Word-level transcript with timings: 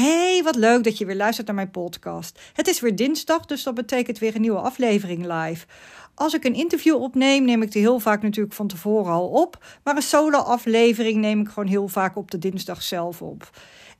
Hey, 0.00 0.40
wat 0.44 0.56
leuk 0.56 0.84
dat 0.84 0.98
je 0.98 1.06
weer 1.06 1.16
luistert 1.16 1.46
naar 1.46 1.56
mijn 1.56 1.70
podcast. 1.70 2.40
Het 2.52 2.68
is 2.68 2.80
weer 2.80 2.96
dinsdag, 2.96 3.46
dus 3.46 3.62
dat 3.62 3.74
betekent 3.74 4.18
weer 4.18 4.34
een 4.34 4.40
nieuwe 4.40 4.58
aflevering 4.58 5.26
live. 5.26 5.66
Als 6.14 6.34
ik 6.34 6.44
een 6.44 6.54
interview 6.54 6.94
opneem, 7.02 7.44
neem 7.44 7.62
ik 7.62 7.72
die 7.72 7.82
heel 7.82 7.98
vaak 7.98 8.22
natuurlijk 8.22 8.54
van 8.54 8.66
tevoren 8.66 9.12
al 9.12 9.28
op. 9.28 9.64
Maar 9.84 9.96
een 9.96 10.02
solo-aflevering 10.02 11.16
neem 11.16 11.40
ik 11.40 11.48
gewoon 11.48 11.68
heel 11.68 11.88
vaak 11.88 12.16
op 12.16 12.30
de 12.30 12.38
dinsdag 12.38 12.82
zelf 12.82 13.22
op. 13.22 13.50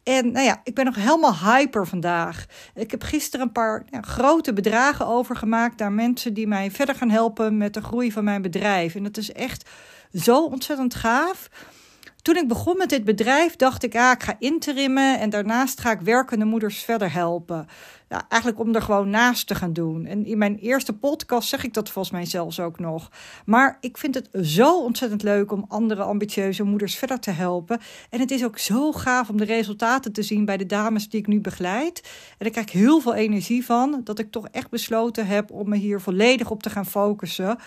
En 0.02 0.32
nou 0.32 0.44
ja, 0.44 0.60
ik 0.64 0.74
ben 0.74 0.84
nog 0.84 0.94
helemaal 0.94 1.36
hyper 1.36 1.86
vandaag. 1.86 2.46
Ik 2.74 2.90
heb 2.90 3.02
gisteren 3.02 3.46
een 3.46 3.52
paar 3.52 3.84
grote 4.00 4.52
bedragen 4.52 5.06
overgemaakt 5.06 5.78
naar 5.78 5.92
mensen 5.92 6.34
die 6.34 6.46
mij 6.46 6.70
verder 6.70 6.94
gaan 6.94 7.10
helpen 7.10 7.56
met 7.56 7.74
de 7.74 7.82
groei 7.82 8.12
van 8.12 8.24
mijn 8.24 8.42
bedrijf. 8.42 8.94
En 8.94 9.02
dat 9.02 9.16
is 9.16 9.32
echt 9.32 9.70
zo 10.12 10.44
ontzettend 10.44 10.94
gaaf. 10.94 11.48
Toen 12.22 12.36
ik 12.36 12.48
begon 12.48 12.76
met 12.76 12.88
dit 12.88 13.04
bedrijf, 13.04 13.56
dacht 13.56 13.82
ik, 13.82 13.96
ah, 13.96 14.12
ik 14.12 14.22
ga 14.22 14.36
interimmen 14.38 15.18
en 15.18 15.30
daarnaast 15.30 15.80
ga 15.80 15.90
ik 15.90 16.00
werkende 16.00 16.44
moeders 16.44 16.78
verder 16.78 17.12
helpen. 17.12 17.66
Ja, 18.08 18.24
eigenlijk 18.28 18.62
om 18.62 18.74
er 18.74 18.82
gewoon 18.82 19.10
naast 19.10 19.46
te 19.46 19.54
gaan 19.54 19.72
doen. 19.72 20.06
En 20.06 20.24
in 20.24 20.38
mijn 20.38 20.56
eerste 20.56 20.92
podcast 20.92 21.48
zeg 21.48 21.64
ik 21.64 21.74
dat 21.74 21.90
volgens 21.90 22.14
mij 22.14 22.24
zelfs 22.24 22.60
ook 22.60 22.78
nog. 22.78 23.10
Maar 23.44 23.76
ik 23.80 23.98
vind 23.98 24.14
het 24.14 24.28
zo 24.42 24.82
ontzettend 24.82 25.22
leuk 25.22 25.52
om 25.52 25.64
andere 25.68 26.02
ambitieuze 26.02 26.62
moeders 26.62 26.94
verder 26.94 27.20
te 27.20 27.30
helpen. 27.30 27.80
En 28.10 28.20
het 28.20 28.30
is 28.30 28.44
ook 28.44 28.58
zo 28.58 28.92
gaaf 28.92 29.28
om 29.28 29.36
de 29.36 29.44
resultaten 29.44 30.12
te 30.12 30.22
zien 30.22 30.44
bij 30.44 30.56
de 30.56 30.66
dames 30.66 31.08
die 31.08 31.20
ik 31.20 31.26
nu 31.26 31.40
begeleid. 31.40 32.00
En 32.04 32.36
daar 32.38 32.50
krijg 32.50 32.66
ik 32.66 32.72
heel 32.72 33.00
veel 33.00 33.14
energie 33.14 33.64
van, 33.64 34.00
dat 34.04 34.18
ik 34.18 34.30
toch 34.30 34.48
echt 34.48 34.70
besloten 34.70 35.26
heb 35.26 35.50
om 35.50 35.68
me 35.68 35.76
hier 35.76 36.00
volledig 36.00 36.50
op 36.50 36.62
te 36.62 36.70
gaan 36.70 36.86
focussen 36.86 37.58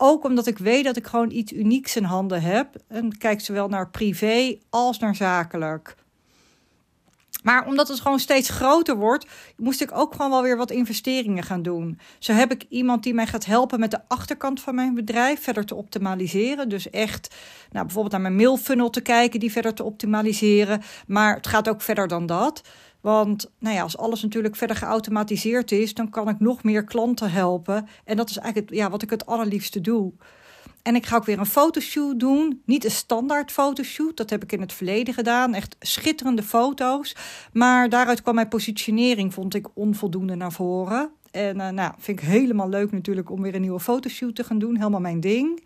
ook 0.00 0.24
omdat 0.24 0.46
ik 0.46 0.58
weet 0.58 0.84
dat 0.84 0.96
ik 0.96 1.06
gewoon 1.06 1.30
iets 1.30 1.52
unieks 1.52 1.96
in 1.96 2.04
handen 2.04 2.42
heb. 2.42 2.76
En 2.88 3.18
kijk 3.18 3.40
zowel 3.40 3.68
naar 3.68 3.90
privé 3.90 4.58
als 4.70 4.98
naar 4.98 5.14
zakelijk. 5.14 5.96
Maar 7.42 7.66
omdat 7.66 7.88
het 7.88 8.00
gewoon 8.00 8.18
steeds 8.18 8.48
groter 8.48 8.96
wordt, 8.96 9.26
moest 9.56 9.80
ik 9.80 9.90
ook 9.92 10.14
gewoon 10.14 10.30
wel 10.30 10.42
weer 10.42 10.56
wat 10.56 10.70
investeringen 10.70 11.42
gaan 11.42 11.62
doen. 11.62 11.98
Zo 12.18 12.32
heb 12.32 12.52
ik 12.52 12.64
iemand 12.68 13.02
die 13.02 13.14
mij 13.14 13.26
gaat 13.26 13.44
helpen 13.44 13.80
met 13.80 13.90
de 13.90 14.00
achterkant 14.08 14.60
van 14.60 14.74
mijn 14.74 14.94
bedrijf 14.94 15.42
verder 15.42 15.64
te 15.64 15.74
optimaliseren. 15.74 16.68
Dus 16.68 16.90
echt 16.90 17.34
nou, 17.70 17.84
bijvoorbeeld 17.84 18.12
naar 18.12 18.32
mijn 18.32 18.36
mailfunnel 18.36 18.90
te 18.90 19.00
kijken, 19.00 19.40
die 19.40 19.52
verder 19.52 19.74
te 19.74 19.84
optimaliseren. 19.84 20.82
Maar 21.06 21.34
het 21.34 21.46
gaat 21.46 21.68
ook 21.68 21.82
verder 21.82 22.08
dan 22.08 22.26
dat. 22.26 22.62
Want 23.00 23.50
nou 23.58 23.74
ja, 23.74 23.82
als 23.82 23.96
alles 23.96 24.22
natuurlijk 24.22 24.56
verder 24.56 24.76
geautomatiseerd 24.76 25.72
is, 25.72 25.94
dan 25.94 26.10
kan 26.10 26.28
ik 26.28 26.40
nog 26.40 26.62
meer 26.62 26.84
klanten 26.84 27.30
helpen. 27.30 27.88
En 28.04 28.16
dat 28.16 28.30
is 28.30 28.36
eigenlijk 28.36 28.74
ja, 28.74 28.90
wat 28.90 29.02
ik 29.02 29.10
het 29.10 29.26
allerliefste 29.26 29.80
doe. 29.80 30.12
En 30.82 30.94
ik 30.94 31.06
ga 31.06 31.16
ook 31.16 31.24
weer 31.24 31.38
een 31.38 31.46
fotoshoot 31.46 32.20
doen. 32.20 32.62
Niet 32.64 32.84
een 32.84 32.90
standaard 32.90 33.52
fotoshoot, 33.52 34.16
dat 34.16 34.30
heb 34.30 34.42
ik 34.42 34.52
in 34.52 34.60
het 34.60 34.72
verleden 34.72 35.14
gedaan. 35.14 35.54
Echt 35.54 35.76
schitterende 35.78 36.42
foto's. 36.42 37.16
Maar 37.52 37.88
daaruit 37.88 38.22
kwam 38.22 38.34
mijn 38.34 38.48
positionering, 38.48 39.34
vond 39.34 39.54
ik 39.54 39.66
onvoldoende 39.74 40.34
naar 40.34 40.52
voren. 40.52 41.10
En 41.30 41.56
uh, 41.56 41.68
nou, 41.68 41.92
vind 41.98 42.20
ik 42.20 42.28
helemaal 42.28 42.68
leuk 42.68 42.92
natuurlijk 42.92 43.30
om 43.30 43.42
weer 43.42 43.54
een 43.54 43.60
nieuwe 43.60 43.80
fotoshoot 43.80 44.34
te 44.34 44.44
gaan 44.44 44.58
doen. 44.58 44.76
Helemaal 44.76 45.00
mijn 45.00 45.20
ding. 45.20 45.62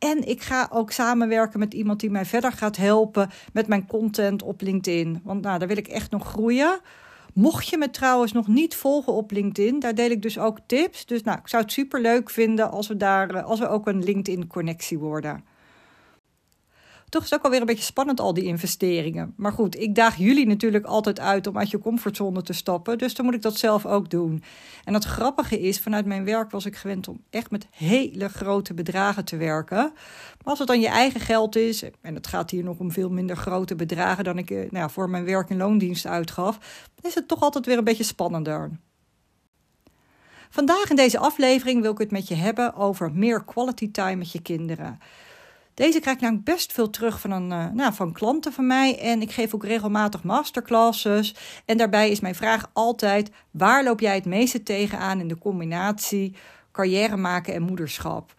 En 0.00 0.28
ik 0.28 0.42
ga 0.42 0.68
ook 0.72 0.90
samenwerken 0.90 1.58
met 1.58 1.74
iemand 1.74 2.00
die 2.00 2.10
mij 2.10 2.24
verder 2.24 2.52
gaat 2.52 2.76
helpen 2.76 3.30
met 3.52 3.66
mijn 3.66 3.86
content 3.86 4.42
op 4.42 4.60
LinkedIn. 4.60 5.20
Want 5.24 5.42
nou, 5.42 5.58
daar 5.58 5.68
wil 5.68 5.76
ik 5.76 5.88
echt 5.88 6.10
nog 6.10 6.26
groeien. 6.26 6.80
Mocht 7.34 7.68
je 7.68 7.78
me 7.78 7.90
trouwens 7.90 8.32
nog 8.32 8.48
niet 8.48 8.76
volgen 8.76 9.12
op 9.12 9.30
LinkedIn, 9.30 9.78
daar 9.78 9.94
deel 9.94 10.10
ik 10.10 10.22
dus 10.22 10.38
ook 10.38 10.58
tips. 10.66 11.06
Dus 11.06 11.22
nou, 11.22 11.38
ik 11.38 11.48
zou 11.48 11.62
het 11.62 11.72
super 11.72 12.00
leuk 12.00 12.30
vinden 12.30 12.70
als 12.70 12.88
we 12.88 12.96
daar 12.96 13.30
eh, 13.30 13.44
als 13.44 13.58
we 13.58 13.68
ook 13.68 13.86
een 13.86 14.04
LinkedIn-connectie 14.04 14.98
worden. 14.98 15.44
Toch 17.10 17.22
is 17.22 17.30
het 17.30 17.38
ook 17.38 17.44
alweer 17.44 17.60
een 17.60 17.66
beetje 17.66 17.84
spannend, 17.84 18.20
al 18.20 18.34
die 18.34 18.44
investeringen. 18.44 19.34
Maar 19.36 19.52
goed, 19.52 19.80
ik 19.80 19.94
daag 19.94 20.16
jullie 20.16 20.46
natuurlijk 20.46 20.84
altijd 20.84 21.20
uit 21.20 21.46
om 21.46 21.58
uit 21.58 21.70
je 21.70 21.78
comfortzone 21.78 22.42
te 22.42 22.52
stappen. 22.52 22.98
Dus 22.98 23.14
dan 23.14 23.24
moet 23.24 23.34
ik 23.34 23.42
dat 23.42 23.56
zelf 23.56 23.86
ook 23.86 24.10
doen. 24.10 24.42
En 24.84 24.94
het 24.94 25.04
grappige 25.04 25.60
is, 25.60 25.80
vanuit 25.80 26.06
mijn 26.06 26.24
werk 26.24 26.50
was 26.50 26.66
ik 26.66 26.76
gewend 26.76 27.08
om 27.08 27.22
echt 27.30 27.50
met 27.50 27.66
hele 27.70 28.28
grote 28.28 28.74
bedragen 28.74 29.24
te 29.24 29.36
werken. 29.36 29.76
Maar 29.76 30.44
als 30.44 30.58
het 30.58 30.68
dan 30.68 30.80
je 30.80 30.88
eigen 30.88 31.20
geld 31.20 31.56
is, 31.56 31.82
en 32.00 32.14
het 32.14 32.26
gaat 32.26 32.50
hier 32.50 32.64
nog 32.64 32.78
om 32.78 32.92
veel 32.92 33.10
minder 33.10 33.36
grote 33.36 33.74
bedragen 33.74 34.24
dan 34.24 34.38
ik 34.38 34.50
eh, 34.50 34.56
nou 34.56 34.68
ja, 34.70 34.88
voor 34.88 35.10
mijn 35.10 35.24
werk 35.24 35.50
en 35.50 35.56
loondienst 35.56 36.06
uitgaf, 36.06 36.58
is 37.00 37.14
het 37.14 37.28
toch 37.28 37.40
altijd 37.40 37.66
weer 37.66 37.78
een 37.78 37.84
beetje 37.84 38.04
spannender. 38.04 38.70
Vandaag 40.50 40.90
in 40.90 40.96
deze 40.96 41.18
aflevering 41.18 41.82
wil 41.82 41.92
ik 41.92 41.98
het 41.98 42.10
met 42.10 42.28
je 42.28 42.34
hebben 42.34 42.74
over 42.74 43.12
meer 43.12 43.44
quality 43.44 43.90
time 43.90 44.16
met 44.16 44.32
je 44.32 44.42
kinderen. 44.42 44.98
Deze 45.80 46.00
krijg 46.00 46.16
ik 46.16 46.22
namelijk 46.22 46.46
best 46.46 46.72
veel 46.72 46.90
terug 46.90 47.20
van, 47.20 47.30
een, 47.30 47.50
uh, 47.50 47.70
nou, 47.70 47.92
van 47.92 48.12
klanten 48.12 48.52
van 48.52 48.66
mij. 48.66 48.98
En 48.98 49.22
ik 49.22 49.30
geef 49.30 49.54
ook 49.54 49.64
regelmatig 49.64 50.22
masterclasses. 50.22 51.34
En 51.64 51.76
daarbij 51.76 52.10
is 52.10 52.20
mijn 52.20 52.34
vraag 52.34 52.70
altijd: 52.72 53.30
waar 53.50 53.84
loop 53.84 54.00
jij 54.00 54.14
het 54.14 54.24
meeste 54.24 54.62
tegenaan 54.62 55.20
in 55.20 55.28
de 55.28 55.38
combinatie 55.38 56.34
carrière 56.72 57.16
maken 57.16 57.54
en 57.54 57.62
moederschap? 57.62 58.34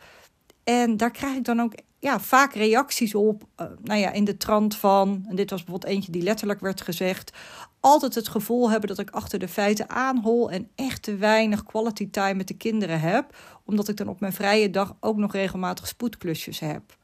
En 0.64 0.98
daar 0.98 1.12
krijg 1.12 1.36
ik 1.36 1.44
dan 1.44 1.60
ook 1.60 1.74
ja, 2.00 2.20
vaak 2.20 2.54
reacties 2.54 3.16
op. 3.16 3.44
Uh, 3.62 3.68
nou 3.84 4.00
ja, 4.00 4.12
in 4.12 4.24
de 4.24 4.38
trant 4.38 4.76
van, 4.76 5.26
en 5.28 5.36
dit 5.36 5.50
was 5.50 5.64
bijvoorbeeld 5.64 5.94
eentje 5.94 6.12
die 6.12 6.24
letterlijk 6.24 6.60
werd 6.60 6.82
gezegd. 6.82 7.32
Altijd 7.80 8.16
het 8.16 8.28
gevoel 8.28 8.70
hebben 8.70 8.90
dat 8.90 9.00
ik 9.00 9.10
achter 9.10 9.40
de 9.40 9.48
feiten 9.48 9.90
aanhol 9.90 10.52
en 10.52 10.70
echt 10.76 11.02
te 11.02 11.16
weinig 11.16 11.64
quality 11.64 12.10
time 12.10 12.34
met 12.34 12.48
de 12.48 12.58
kinderen 12.58 13.00
heb. 13.00 13.36
Omdat 13.66 13.88
ik 13.88 13.98
dan 13.98 14.08
op 14.08 14.20
mijn 14.20 14.34
vrije 14.34 14.70
dag 14.70 14.96
ook 15.00 15.18
nog 15.18 15.34
regelmatig 15.34 15.88
spoedklusjes 15.88 16.60
heb. 16.60 17.00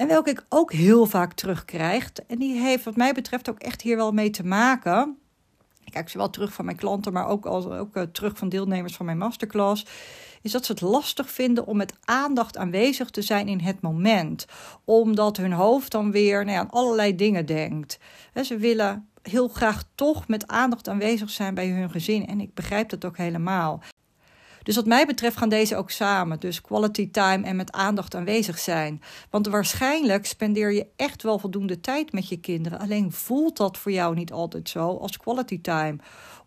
En 0.00 0.08
welke 0.08 0.30
ik 0.30 0.44
ook 0.48 0.72
heel 0.72 1.06
vaak 1.06 1.32
terugkrijg. 1.32 2.12
En 2.26 2.38
die 2.38 2.60
heeft 2.60 2.84
wat 2.84 2.96
mij 2.96 3.12
betreft 3.12 3.50
ook 3.50 3.58
echt 3.58 3.82
hier 3.82 3.96
wel 3.96 4.12
mee 4.12 4.30
te 4.30 4.44
maken. 4.44 5.18
Ik 5.84 5.92
kijk 5.92 6.08
zowel 6.08 6.30
terug 6.30 6.52
van 6.52 6.64
mijn 6.64 6.76
klanten, 6.76 7.12
maar 7.12 7.26
ook, 7.26 7.46
als, 7.46 7.66
ook 7.66 7.96
uh, 7.96 8.02
terug 8.02 8.38
van 8.38 8.48
deelnemers 8.48 8.96
van 8.96 9.06
mijn 9.06 9.18
masterclass. 9.18 9.86
Is 10.42 10.52
dat 10.52 10.64
ze 10.64 10.72
het 10.72 10.80
lastig 10.80 11.30
vinden 11.30 11.66
om 11.66 11.76
met 11.76 11.94
aandacht 12.04 12.56
aanwezig 12.56 13.10
te 13.10 13.22
zijn 13.22 13.48
in 13.48 13.60
het 13.60 13.80
moment. 13.80 14.46
Omdat 14.84 15.36
hun 15.36 15.52
hoofd 15.52 15.90
dan 15.90 16.10
weer 16.10 16.44
nou 16.44 16.58
aan 16.58 16.70
allerlei 16.70 17.16
dingen 17.16 17.46
denkt. 17.46 17.98
En 18.32 18.44
ze 18.44 18.56
willen 18.56 19.08
heel 19.22 19.48
graag 19.48 19.84
toch 19.94 20.28
met 20.28 20.46
aandacht 20.46 20.88
aanwezig 20.88 21.30
zijn 21.30 21.54
bij 21.54 21.68
hun 21.68 21.90
gezin. 21.90 22.26
En 22.26 22.40
ik 22.40 22.54
begrijp 22.54 22.88
dat 22.88 23.04
ook 23.04 23.16
helemaal. 23.16 23.82
Dus 24.62 24.76
wat 24.76 24.86
mij 24.86 25.06
betreft 25.06 25.36
gaan 25.36 25.48
deze 25.48 25.76
ook 25.76 25.90
samen. 25.90 26.40
Dus 26.40 26.60
quality 26.60 27.10
time 27.10 27.46
en 27.46 27.56
met 27.56 27.72
aandacht 27.72 28.14
aanwezig 28.14 28.58
zijn. 28.58 29.02
Want 29.30 29.46
waarschijnlijk 29.46 30.26
spendeer 30.26 30.72
je 30.72 30.86
echt 30.96 31.22
wel 31.22 31.38
voldoende 31.38 31.80
tijd 31.80 32.12
met 32.12 32.28
je 32.28 32.40
kinderen. 32.40 32.78
Alleen 32.78 33.12
voelt 33.12 33.56
dat 33.56 33.78
voor 33.78 33.92
jou 33.92 34.14
niet 34.14 34.32
altijd 34.32 34.68
zo 34.68 34.96
als 34.96 35.16
quality 35.16 35.60
time 35.60 35.96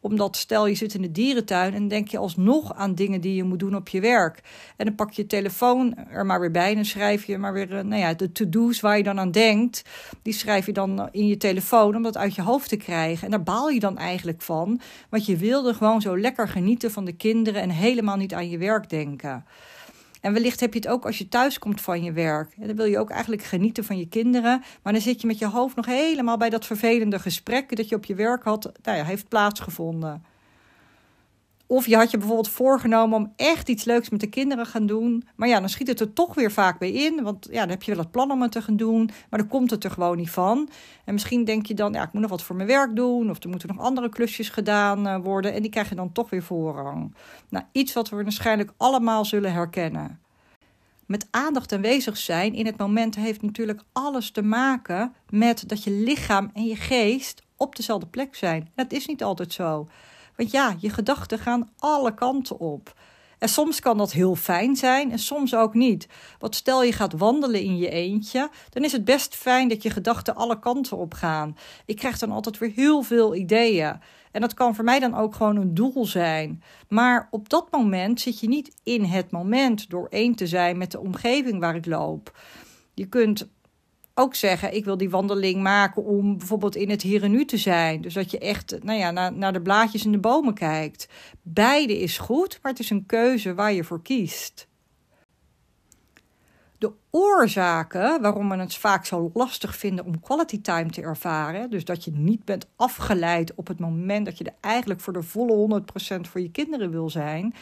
omdat 0.04 0.38
stel 0.38 0.68
je 0.68 0.76
zit 0.76 0.94
in 0.94 1.02
de 1.02 1.12
dierentuin 1.12 1.74
en 1.74 1.88
denk 1.88 2.08
je 2.08 2.18
alsnog 2.18 2.74
aan 2.76 2.96
dingen 2.96 3.22
die 3.22 3.36
je 3.36 3.44
moet 3.44 3.60
doen 3.60 3.76
op 3.76 3.90
je 3.90 4.00
werk. 4.00 4.40
En 4.78 4.86
dan 4.86 4.96
pak 4.96 5.12
je 5.12 5.22
je 5.22 5.28
telefoon 5.28 5.96
er 6.10 6.26
maar 6.26 6.40
weer 6.40 6.52
bij 6.52 6.76
en 6.76 6.86
schrijf 6.86 7.26
je 7.26 7.38
maar 7.38 7.54
weer 7.54 7.78
eh, 7.78 7.84
nou 7.84 8.02
ja, 8.02 8.14
de 8.14 8.32
to-do's 8.32 8.80
waar 8.80 8.98
je 8.98 9.04
dan 9.04 9.20
aan 9.20 9.32
denkt. 9.32 9.84
Die 10.22 10.34
schrijf 10.34 10.66
je 10.66 10.74
dan 10.74 11.10
in 11.12 11.28
je 11.28 11.38
telefoon 11.38 11.96
om 11.96 12.04
dat 12.04 12.18
uit 12.18 12.36
je 12.36 12.42
hoofd 12.42 12.70
te 12.70 12.78
krijgen. 12.78 13.26
En 13.26 13.32
daar 13.32 13.44
baal 13.44 13.70
je 13.70 13.80
dan 13.80 13.98
eigenlijk 13.98 14.42
van. 14.42 14.82
Want 15.10 15.26
je 15.26 15.38
wilde 15.38 15.74
gewoon 15.74 16.02
zo 16.02 16.20
lekker 16.20 16.48
genieten 16.48 16.92
van 16.92 17.06
de 17.06 17.14
kinderen 17.16 17.62
en 17.62 17.70
helemaal 17.70 18.18
niet 18.18 18.34
aan 18.34 18.50
je 18.50 18.58
werk 18.58 18.90
denken. 18.90 19.46
En 20.24 20.34
wellicht 20.34 20.60
heb 20.60 20.74
je 20.74 20.80
het 20.80 20.88
ook 20.88 21.06
als 21.06 21.18
je 21.18 21.30
thuis 21.30 21.60
komt 21.60 21.82
van 21.82 22.04
je 22.04 22.12
werk. 22.12 22.54
En 22.60 22.68
dan 22.68 22.76
wil 22.76 22.86
je 22.86 23.00
ook 23.00 23.10
eigenlijk 23.10 23.44
genieten 23.44 23.84
van 23.84 23.98
je 23.98 24.08
kinderen. 24.08 24.64
Maar 24.84 24.94
dan 24.94 25.02
zit 25.02 25.22
je 25.22 25.28
met 25.28 25.40
je 25.40 25.48
hoofd 25.48 25.76
nog 25.76 25.86
helemaal 25.86 26.38
bij 26.38 26.50
dat 26.50 26.66
vervelende 26.66 27.20
gesprek 27.20 27.76
dat 27.76 27.90
je 27.90 27.96
op 27.96 28.06
je 28.06 28.16
werk 28.16 28.44
had, 28.44 28.72
nou 28.84 28.98
ja, 28.98 29.04
heeft 29.04 29.28
plaatsgevonden. 29.28 30.24
Of 31.74 31.86
je 31.86 31.96
had 31.96 32.12
je 32.12 32.18
bijvoorbeeld 32.18 32.50
voorgenomen 32.50 33.18
om 33.18 33.34
echt 33.36 33.70
iets 33.70 33.84
leuks 33.84 34.10
met 34.10 34.20
de 34.20 34.28
kinderen 34.28 34.66
gaan 34.66 34.86
doen. 34.86 35.28
Maar 35.36 35.48
ja, 35.48 35.60
dan 35.60 35.70
schiet 35.70 35.88
het 35.88 36.00
er 36.00 36.14
toch 36.14 36.34
weer 36.34 36.52
vaak 36.52 36.80
bij 36.80 36.92
in. 36.92 37.24
Want 37.24 37.48
ja, 37.52 37.60
dan 37.60 37.70
heb 37.70 37.84
je 37.84 37.92
wel 37.92 38.04
het 38.04 38.12
plan 38.12 38.32
om 38.32 38.42
het 38.42 38.52
te 38.52 38.62
gaan 38.62 38.78
doen. 38.78 39.10
Maar 39.30 39.40
dan 39.40 39.48
komt 39.48 39.70
het 39.70 39.84
er 39.84 39.92
gewoon 39.92 40.18
niet 40.18 40.30
van. 40.30 40.70
En 41.06 41.14
misschien 41.14 41.44
denk 41.44 41.66
je 41.66 41.74
dan, 41.74 41.94
ja, 41.94 42.04
ik 42.04 42.14
moet 42.14 42.22
nog 42.22 42.32
wat 42.32 42.44
voor 42.44 42.56
mijn 42.56 42.68
werk 42.68 42.96
doen. 42.96 43.30
Of 43.30 43.44
er 43.44 43.50
moeten 43.50 43.68
nog 43.68 43.80
andere 43.80 44.10
klusjes 44.10 44.50
gedaan 44.50 45.08
eh, 45.08 45.18
worden. 45.24 45.54
En 45.54 45.62
die 45.62 45.72
krijg 45.72 45.90
je 45.90 45.96
dan 45.96 46.12
toch 46.12 46.30
weer 46.30 46.44
voorrang. 46.44 47.16
Nou, 47.50 47.66
iets 47.72 47.94
wat 47.94 48.10
we 48.10 48.24
waarschijnlijk 48.24 48.72
allemaal 48.78 49.26
zullen 49.26 49.54
herkennen. 49.54 50.20
Met 51.06 51.28
aandacht 51.32 51.74
aanwezig 51.74 52.18
zijn 52.18 52.54
in 52.54 52.66
het 52.66 52.78
moment 52.78 53.16
heeft 53.16 53.42
natuurlijk 53.42 53.82
alles 53.94 54.32
te 54.32 54.42
maken 54.42 55.14
met 55.30 55.70
dat 55.70 55.84
je 55.84 55.92
lichaam 55.92 56.50
en 56.54 56.66
je 56.66 56.76
geest 56.76 57.42
op 57.58 57.76
dezelfde 57.76 58.08
plek 58.08 58.36
zijn. 58.36 58.70
Dat 58.76 58.92
is 58.92 59.06
niet 59.06 59.24
altijd 59.24 59.54
zo. 59.54 59.88
Want 60.36 60.52
ja, 60.52 60.76
je 60.80 60.90
gedachten 60.90 61.40
gaan 61.40 61.70
alle 61.78 62.14
kanten 62.14 62.60
op. 62.60 62.94
En 63.44 63.50
soms 63.50 63.80
kan 63.80 63.98
dat 63.98 64.12
heel 64.12 64.36
fijn 64.36 64.76
zijn 64.76 65.12
en 65.12 65.20
soms 65.20 65.56
ook 65.56 65.74
niet. 65.74 66.08
Want 66.40 66.56
stel 66.56 66.84
je 66.84 66.92
gaat 66.92 67.14
wandelen 67.14 67.62
in 67.62 67.78
je 67.78 67.90
eentje, 67.90 68.50
dan 68.70 68.84
is 68.84 68.92
het 68.92 69.06
best 69.06 69.36
fijn 69.36 69.68
dat 69.68 69.84
je 69.84 69.90
gedachten 69.90 70.36
alle 70.36 70.60
kanten 70.60 70.98
op 70.98 71.14
gaan. 71.14 71.58
Ik 71.86 71.96
krijg 71.96 72.18
dan 72.20 72.32
altijd 72.32 72.58
weer 72.58 72.72
heel 72.76 73.02
veel 73.02 73.36
ideeën. 73.36 74.00
En 74.32 74.42
dat 74.42 74.54
kan 74.54 74.76
voor 74.76 74.84
mij 74.84 75.00
dan 75.00 75.16
ook 75.16 75.36
gewoon 75.36 75.56
een 75.56 75.74
doel 75.74 76.06
zijn. 76.06 76.64
Maar 76.88 77.28
op 77.32 77.50
dat 77.50 77.72
moment 77.72 78.22
zit 78.22 78.40
je 78.40 78.48
niet 78.48 78.76
in 78.84 79.04
het 79.04 79.32
moment 79.32 79.90
door 79.90 80.08
één 80.10 80.36
te 80.36 80.48
zijn 80.48 80.78
met 80.78 80.92
de 80.92 81.00
omgeving 81.00 81.60
waar 81.60 81.76
ik 81.76 81.86
loop. 81.86 82.38
Je 82.94 83.06
kunt 83.06 83.48
ook 84.14 84.36
zeggen: 84.36 84.76
ik 84.76 84.86
wil 84.86 84.98
die 84.98 85.10
wandeling 85.10 85.62
maken 85.62 86.04
om 86.04 86.38
bijvoorbeeld 86.38 86.76
in 86.76 86.90
het 86.90 87.02
hier 87.02 87.24
en 87.24 87.32
nu 87.32 87.46
te 87.46 87.58
zijn. 87.58 88.02
Dus 88.02 88.14
dat 88.14 88.32
je 88.32 88.40
echt 88.40 88.84
nou 88.84 89.00
ja, 89.00 89.12
naar, 89.12 89.34
naar 89.34 89.54
de 89.54 89.62
blaadjes 89.62 90.06
in 90.06 90.12
de 90.12 90.20
bomen 90.20 90.54
kijkt. 90.54 91.08
Beide 91.42 92.00
is 92.00 92.18
goed, 92.18 92.60
maar 92.62 92.72
het 92.72 92.82
is 92.82 92.90
een 92.90 93.06
keuze 93.06 93.54
waar 93.54 93.74
je 93.74 93.84
voor 93.84 94.02
kiest. 94.02 94.68
Oorzaken 97.16 98.22
waarom 98.22 98.50
we 98.50 98.56
het 98.56 98.76
vaak 98.76 99.06
zo 99.06 99.32
lastig 99.34 99.76
vinden 99.76 100.06
om 100.06 100.20
quality 100.20 100.62
time 100.62 100.90
te 100.90 101.02
ervaren, 101.02 101.70
dus 101.70 101.86
dat 101.86 102.04
je 102.04 102.12
niet 102.12 102.46
bent 102.46 102.68
afgeleid 102.76 103.56
op 103.56 103.68
het 103.68 103.80
moment 103.80 104.26
dat 104.26 104.38
je 104.38 104.44
er 104.44 104.54
eigenlijk 104.60 105.00
voor 105.00 105.14
de 105.14 105.22
volle 105.22 105.82
100% 105.82 105.86
voor 106.22 106.42
je 106.42 106.52
kinderen 106.52 106.92
wil 106.92 107.10
zijn, 107.10 107.54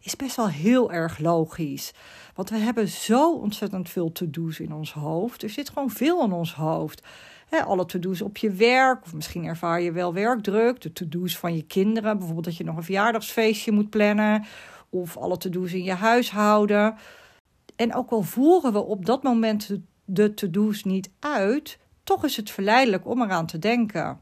is 0.00 0.16
best 0.16 0.36
wel 0.36 0.48
heel 0.48 0.92
erg 0.92 1.18
logisch. 1.18 1.92
Want 2.34 2.50
we 2.50 2.56
hebben 2.56 2.88
zo 2.88 3.32
ontzettend 3.32 3.88
veel 3.88 4.12
to-do's 4.12 4.60
in 4.60 4.74
ons 4.74 4.92
hoofd. 4.92 5.42
Er 5.42 5.50
zit 5.50 5.68
gewoon 5.68 5.90
veel 5.90 6.24
in 6.24 6.32
ons 6.32 6.54
hoofd. 6.54 7.02
alle 7.66 7.86
to-do's 7.86 8.22
op 8.22 8.36
je 8.36 8.50
werk, 8.50 9.04
of 9.04 9.14
misschien 9.14 9.44
ervaar 9.44 9.80
je 9.80 9.92
wel 9.92 10.14
werkdruk. 10.14 10.80
De 10.80 10.92
to-do's 10.92 11.38
van 11.38 11.56
je 11.56 11.62
kinderen, 11.62 12.16
bijvoorbeeld 12.16 12.46
dat 12.46 12.56
je 12.56 12.64
nog 12.64 12.76
een 12.76 12.82
verjaardagsfeestje 12.82 13.72
moet 13.72 13.90
plannen. 13.90 14.44
Of 14.90 15.16
alle 15.16 15.36
to-do's 15.36 15.72
in 15.72 15.84
je 15.84 15.94
huishouden. 15.94 16.96
En 17.76 17.94
ook 17.94 18.10
al 18.10 18.22
voeren 18.22 18.72
we 18.72 18.84
op 18.84 19.06
dat 19.06 19.22
moment 19.22 19.78
de 20.04 20.34
to-do's 20.34 20.84
niet 20.84 21.10
uit, 21.18 21.78
toch 22.04 22.24
is 22.24 22.36
het 22.36 22.50
verleidelijk 22.50 23.06
om 23.06 23.22
eraan 23.22 23.46
te 23.46 23.58
denken. 23.58 24.20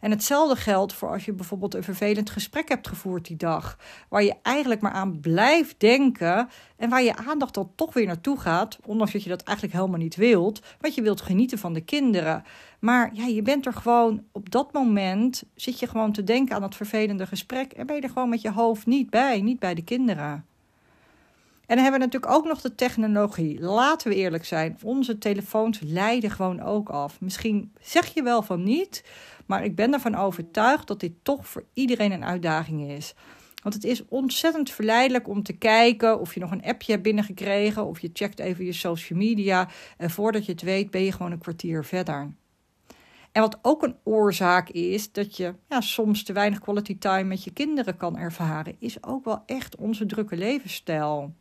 En 0.00 0.10
hetzelfde 0.10 0.56
geldt 0.56 0.92
voor 0.92 1.08
als 1.08 1.24
je 1.24 1.32
bijvoorbeeld 1.32 1.74
een 1.74 1.82
vervelend 1.82 2.30
gesprek 2.30 2.68
hebt 2.68 2.88
gevoerd 2.88 3.26
die 3.26 3.36
dag, 3.36 3.78
waar 4.08 4.22
je 4.22 4.34
eigenlijk 4.42 4.80
maar 4.80 4.92
aan 4.92 5.20
blijft 5.20 5.80
denken 5.80 6.48
en 6.76 6.90
waar 6.90 7.02
je 7.02 7.16
aandacht 7.16 7.54
dan 7.54 7.72
toch 7.74 7.94
weer 7.94 8.06
naartoe 8.06 8.40
gaat, 8.40 8.78
ondanks 8.84 9.12
dat 9.12 9.22
je 9.22 9.28
dat 9.28 9.42
eigenlijk 9.42 9.76
helemaal 9.76 9.98
niet 9.98 10.16
wilt, 10.16 10.60
want 10.80 10.94
je 10.94 11.02
wilt 11.02 11.20
genieten 11.20 11.58
van 11.58 11.72
de 11.72 11.80
kinderen. 11.80 12.44
Maar 12.78 13.10
ja, 13.12 13.26
je 13.26 13.42
bent 13.42 13.66
er 13.66 13.72
gewoon 13.72 14.24
op 14.32 14.50
dat 14.50 14.72
moment, 14.72 15.42
zit 15.54 15.78
je 15.78 15.86
gewoon 15.86 16.12
te 16.12 16.24
denken 16.24 16.54
aan 16.54 16.60
dat 16.60 16.74
vervelende 16.74 17.26
gesprek 17.26 17.72
en 17.72 17.86
ben 17.86 17.96
je 17.96 18.02
er 18.02 18.08
gewoon 18.08 18.28
met 18.28 18.40
je 18.40 18.52
hoofd 18.52 18.86
niet 18.86 19.10
bij, 19.10 19.40
niet 19.40 19.58
bij 19.58 19.74
de 19.74 19.84
kinderen. 19.84 20.44
En 21.70 21.76
dan 21.76 21.84
hebben 21.84 22.00
we 22.00 22.06
natuurlijk 22.06 22.32
ook 22.32 22.46
nog 22.46 22.60
de 22.60 22.74
technologie. 22.74 23.60
Laten 23.60 24.08
we 24.08 24.14
eerlijk 24.14 24.44
zijn, 24.44 24.78
onze 24.82 25.18
telefoons 25.18 25.80
leiden 25.80 26.30
gewoon 26.30 26.62
ook 26.62 26.88
af. 26.88 27.20
Misschien 27.20 27.72
zeg 27.80 28.14
je 28.14 28.22
wel 28.22 28.42
van 28.42 28.62
niet, 28.62 29.04
maar 29.46 29.64
ik 29.64 29.74
ben 29.76 29.92
ervan 29.92 30.14
overtuigd 30.14 30.86
dat 30.86 31.00
dit 31.00 31.12
toch 31.22 31.46
voor 31.46 31.64
iedereen 31.72 32.12
een 32.12 32.24
uitdaging 32.24 32.90
is. 32.90 33.14
Want 33.62 33.74
het 33.74 33.84
is 33.84 34.04
ontzettend 34.08 34.70
verleidelijk 34.70 35.28
om 35.28 35.42
te 35.42 35.52
kijken 35.52 36.20
of 36.20 36.34
je 36.34 36.40
nog 36.40 36.50
een 36.50 36.64
appje 36.64 36.92
hebt 36.92 37.04
binnengekregen. 37.04 37.86
Of 37.86 38.00
je 38.00 38.10
checkt 38.12 38.38
even 38.38 38.64
je 38.64 38.72
social 38.72 39.18
media. 39.18 39.68
En 39.96 40.10
voordat 40.10 40.46
je 40.46 40.52
het 40.52 40.62
weet 40.62 40.90
ben 40.90 41.02
je 41.02 41.12
gewoon 41.12 41.32
een 41.32 41.38
kwartier 41.38 41.84
verder. 41.84 42.32
En 43.32 43.42
wat 43.42 43.58
ook 43.62 43.82
een 43.82 43.96
oorzaak 44.04 44.68
is 44.68 45.12
dat 45.12 45.36
je 45.36 45.54
ja, 45.68 45.80
soms 45.80 46.22
te 46.22 46.32
weinig 46.32 46.60
quality 46.60 46.98
time 46.98 47.24
met 47.24 47.44
je 47.44 47.52
kinderen 47.52 47.96
kan 47.96 48.18
ervaren, 48.18 48.76
is 48.78 49.04
ook 49.04 49.24
wel 49.24 49.42
echt 49.46 49.76
onze 49.76 50.06
drukke 50.06 50.36
levensstijl. 50.36 51.34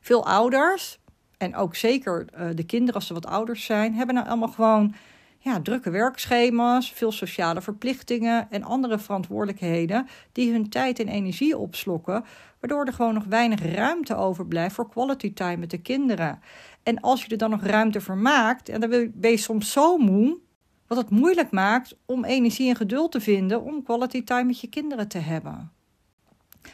Veel 0.00 0.26
ouders, 0.26 0.98
en 1.38 1.56
ook 1.56 1.76
zeker 1.76 2.26
uh, 2.34 2.48
de 2.54 2.64
kinderen 2.64 2.94
als 2.94 3.06
ze 3.06 3.14
wat 3.14 3.26
ouders 3.26 3.64
zijn, 3.64 3.94
hebben 3.94 4.14
nou 4.14 4.26
allemaal 4.26 4.48
gewoon 4.48 4.94
ja, 5.38 5.60
drukke 5.60 5.90
werkschema's, 5.90 6.92
veel 6.92 7.12
sociale 7.12 7.60
verplichtingen 7.60 8.46
en 8.50 8.62
andere 8.62 8.98
verantwoordelijkheden 8.98 10.06
die 10.32 10.52
hun 10.52 10.68
tijd 10.68 10.98
en 10.98 11.08
energie 11.08 11.58
opslokken, 11.58 12.24
waardoor 12.60 12.84
er 12.84 12.92
gewoon 12.92 13.14
nog 13.14 13.24
weinig 13.24 13.74
ruimte 13.74 14.16
overblijft 14.16 14.74
voor 14.74 14.88
quality 14.88 15.32
time 15.32 15.56
met 15.56 15.70
de 15.70 15.80
kinderen. 15.80 16.40
En 16.82 17.00
als 17.00 17.24
je 17.24 17.30
er 17.30 17.38
dan 17.38 17.50
nog 17.50 17.62
ruimte 17.62 18.00
voor 18.00 18.16
maakt, 18.16 18.68
en 18.68 18.80
dan 18.80 19.10
ben 19.14 19.30
je 19.30 19.36
soms 19.36 19.72
zo 19.72 19.96
moe, 19.96 20.38
wat 20.86 20.98
het 20.98 21.10
moeilijk 21.10 21.50
maakt 21.50 21.96
om 22.06 22.24
energie 22.24 22.68
en 22.68 22.76
geduld 22.76 23.12
te 23.12 23.20
vinden 23.20 23.62
om 23.62 23.82
quality 23.82 24.24
time 24.24 24.44
met 24.44 24.60
je 24.60 24.68
kinderen 24.68 25.08
te 25.08 25.18
hebben. 25.18 25.72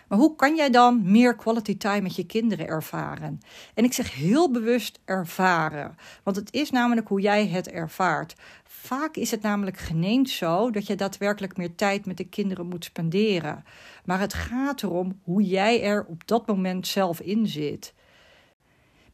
Maar 0.09 0.19
hoe 0.19 0.37
kan 0.37 0.57
jij 0.57 0.71
dan 0.71 1.11
meer 1.11 1.37
quality 1.37 1.77
time 1.77 2.01
met 2.01 2.17
je 2.17 2.27
kinderen 2.27 2.67
ervaren? 2.67 3.41
En 3.75 3.85
ik 3.85 3.93
zeg 3.93 4.15
heel 4.15 4.51
bewust 4.51 5.01
ervaren, 5.05 5.97
want 6.23 6.37
het 6.37 6.53
is 6.53 6.71
namelijk 6.71 7.09
hoe 7.09 7.21
jij 7.21 7.47
het 7.47 7.69
ervaart. 7.71 8.35
Vaak 8.65 9.17
is 9.17 9.31
het 9.31 9.43
namelijk 9.43 9.79
geneemd 9.79 10.31
zo 10.31 10.71
dat 10.71 10.87
je 10.87 10.95
daadwerkelijk 10.95 11.57
meer 11.57 11.75
tijd 11.75 12.07
met 12.07 12.17
de 12.17 12.25
kinderen 12.25 12.67
moet 12.67 12.85
spenderen. 12.85 13.65
Maar 14.05 14.21
het 14.21 14.35
gaat 14.35 14.83
erom 14.83 15.21
hoe 15.23 15.43
jij 15.43 15.83
er 15.83 16.05
op 16.05 16.27
dat 16.27 16.47
moment 16.47 16.87
zelf 16.87 17.21
in 17.21 17.47
zit. 17.47 17.95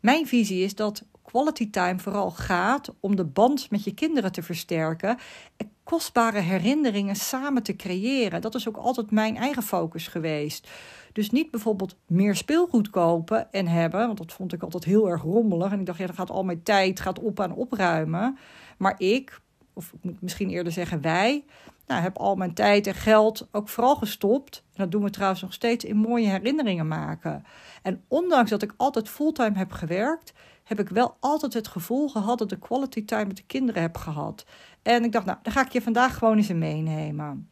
Mijn 0.01 0.27
visie 0.27 0.65
is 0.65 0.75
dat 0.75 1.05
quality 1.23 1.71
time 1.71 1.99
vooral 1.99 2.31
gaat 2.31 2.91
om 3.01 3.17
de 3.17 3.25
band 3.25 3.71
met 3.71 3.85
je 3.85 3.95
kinderen 3.95 4.33
te 4.33 4.43
versterken 4.43 5.19
en 5.57 5.71
kostbare 5.91 6.39
herinneringen 6.39 7.17
samen 7.17 7.63
te 7.63 7.77
creëren. 7.77 8.41
Dat 8.41 8.55
is 8.55 8.69
ook 8.69 8.77
altijd 8.77 9.11
mijn 9.11 9.37
eigen 9.37 9.63
focus 9.63 10.07
geweest. 10.09 10.69
Dus 11.13 11.31
niet 11.31 11.51
bijvoorbeeld 11.51 11.97
meer 12.07 12.37
speelgoed 12.37 12.91
kopen 12.91 13.53
en 13.53 13.67
hebben, 13.67 14.07
want 14.07 14.19
dat 14.19 14.33
vond 14.33 14.53
ik 14.53 14.63
altijd 14.63 14.85
heel 14.85 15.09
erg 15.09 15.23
rommelig. 15.23 15.73
En 15.73 15.81
ik 15.81 15.87
dacht, 15.87 15.99
ja, 15.99 16.07
dan 16.07 16.15
gaat 16.15 16.31
al 16.31 16.45
mijn 16.45 16.63
tijd 16.63 17.01
gaat 17.01 17.19
op 17.19 17.41
aan 17.41 17.55
opruimen. 17.55 18.39
Maar 18.79 18.95
ik, 18.99 19.41
of 19.73 19.93
ik 19.93 19.99
moet 20.03 20.23
misschien 20.23 20.51
eerder 20.51 20.73
zeggen 20.73 21.01
wij, 21.01 21.45
nou, 21.87 22.03
heb 22.03 22.19
al 22.19 22.35
mijn 22.35 22.55
tijd 22.55 22.87
en 22.87 22.95
geld 22.95 23.49
ook 23.53 23.69
vooral 23.69 23.97
gestopt. 23.97 24.65
En 24.67 24.83
dat 24.83 24.91
doen 24.91 25.03
we 25.03 25.11
trouwens 25.11 25.43
nog 25.43 25.53
steeds 25.53 25.85
in 25.85 25.97
mooie 25.97 26.29
herinneringen 26.29 26.89
maken. 26.89 27.45
En 27.83 28.05
ondanks 28.09 28.51
dat 28.51 28.63
ik 28.63 28.75
altijd 28.77 29.09
fulltime 29.09 29.59
heb 29.59 29.73
gewerkt, 29.73 30.33
heb 30.71 30.81
ik 30.81 30.89
wel 30.89 31.17
altijd 31.21 31.55
het 31.55 31.69
gevoel 31.69 32.09
gehad 32.09 32.39
dat 32.39 32.53
ik 32.53 32.61
quality 32.61 33.05
time 33.05 33.25
met 33.25 33.37
de 33.37 33.43
kinderen 33.47 33.83
heb 33.83 33.97
gehad. 33.97 34.45
En 34.83 35.05
ik 35.05 35.13
dacht, 35.13 35.27
nou, 35.27 35.39
dan 35.43 35.53
ga 35.53 35.65
ik 35.65 35.73
je 35.73 35.83
vandaag 35.83 36.19
gewoon 36.19 36.37
eens 36.37 36.49
meenemen. 36.49 37.51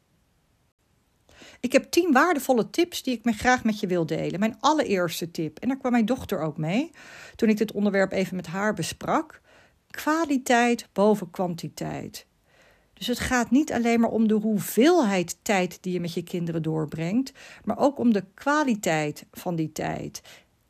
Ik 1.61 1.73
heb 1.73 1.91
tien 1.91 2.13
waardevolle 2.13 2.71
tips 2.71 3.03
die 3.03 3.15
ik 3.15 3.25
me 3.25 3.33
graag 3.33 3.65
met 3.65 3.81
je 3.81 3.87
wil 3.87 4.07
delen. 4.07 4.41
Mijn 4.41 4.57
allereerste 4.61 5.31
tip, 5.31 5.59
en 5.59 5.69
daar 5.69 5.77
kwam 5.77 5.93
mijn 5.93 6.05
dochter 6.05 6.41
ook 6.41 6.57
mee 6.57 6.91
toen 7.37 7.49
ik 7.49 7.57
dit 7.57 7.73
onderwerp 7.73 8.13
even 8.13 8.37
met 8.37 8.47
haar 8.47 8.75
besprak: 8.75 9.41
kwaliteit 9.91 10.89
boven 10.93 11.31
kwantiteit. 11.31 12.27
Dus 12.93 13.07
het 13.07 13.19
gaat 13.19 13.51
niet 13.51 13.73
alleen 13.73 14.01
maar 14.01 14.11
om 14.11 14.29
de 14.29 14.35
hoeveelheid 14.35 15.39
tijd 15.43 15.79
die 15.81 15.93
je 15.93 16.01
met 16.01 16.15
je 16.15 16.23
kinderen 16.23 16.63
doorbrengt, 16.63 17.33
maar 17.65 17.79
ook 17.79 17.99
om 17.99 18.13
de 18.13 18.25
kwaliteit 18.35 19.27
van 19.33 19.57
die 19.57 19.73
tijd. 19.73 20.23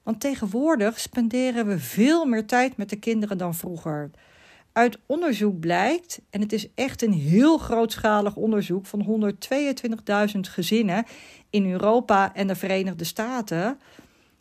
Want 0.09 0.21
tegenwoordig 0.21 1.01
spenderen 1.01 1.67
we 1.67 1.79
veel 1.79 2.25
meer 2.25 2.47
tijd 2.47 2.77
met 2.77 2.89
de 2.91 2.97
kinderen 2.97 3.39
dan 3.39 3.55
vroeger. 3.55 4.11
Uit 4.73 4.99
onderzoek 5.07 5.61
blijkt, 5.61 6.21
en 6.31 6.41
het 6.41 6.53
is 6.53 6.69
echt 6.75 7.03
een 7.03 7.13
heel 7.13 7.59
grootschalig 7.59 8.37
onderzoek 8.37 8.87
van 8.87 9.33
122.000 10.35 10.41
gezinnen 10.41 11.05
in 11.51 11.71
Europa 11.71 12.35
en 12.35 12.47
de 12.47 12.55
Verenigde 12.55 13.05
Staten, 13.05 13.79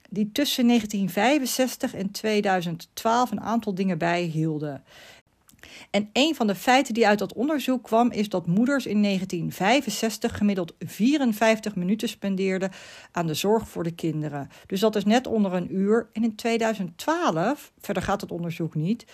die 0.09 0.31
tussen 0.31 0.67
1965 0.67 1.93
en 1.93 2.11
2012 2.11 3.31
een 3.31 3.41
aantal 3.41 3.75
dingen 3.75 3.97
bijhielden. 3.97 4.83
En 5.89 6.09
een 6.13 6.35
van 6.35 6.47
de 6.47 6.55
feiten 6.55 6.93
die 6.93 7.07
uit 7.07 7.19
dat 7.19 7.33
onderzoek 7.33 7.83
kwam, 7.83 8.11
is 8.11 8.29
dat 8.29 8.47
moeders 8.47 8.85
in 8.85 9.03
1965 9.03 10.37
gemiddeld 10.37 10.73
54 10.79 11.75
minuten 11.75 12.09
spendeerden 12.09 12.71
aan 13.11 13.27
de 13.27 13.33
zorg 13.33 13.69
voor 13.69 13.83
de 13.83 13.95
kinderen. 13.95 14.49
Dus 14.65 14.79
dat 14.79 14.95
is 14.95 15.05
net 15.05 15.27
onder 15.27 15.53
een 15.53 15.75
uur. 15.75 16.09
En 16.13 16.23
in 16.23 16.35
2012, 16.35 17.71
verder 17.79 18.03
gaat 18.03 18.21
het 18.21 18.31
onderzoek 18.31 18.75
niet, 18.75 19.05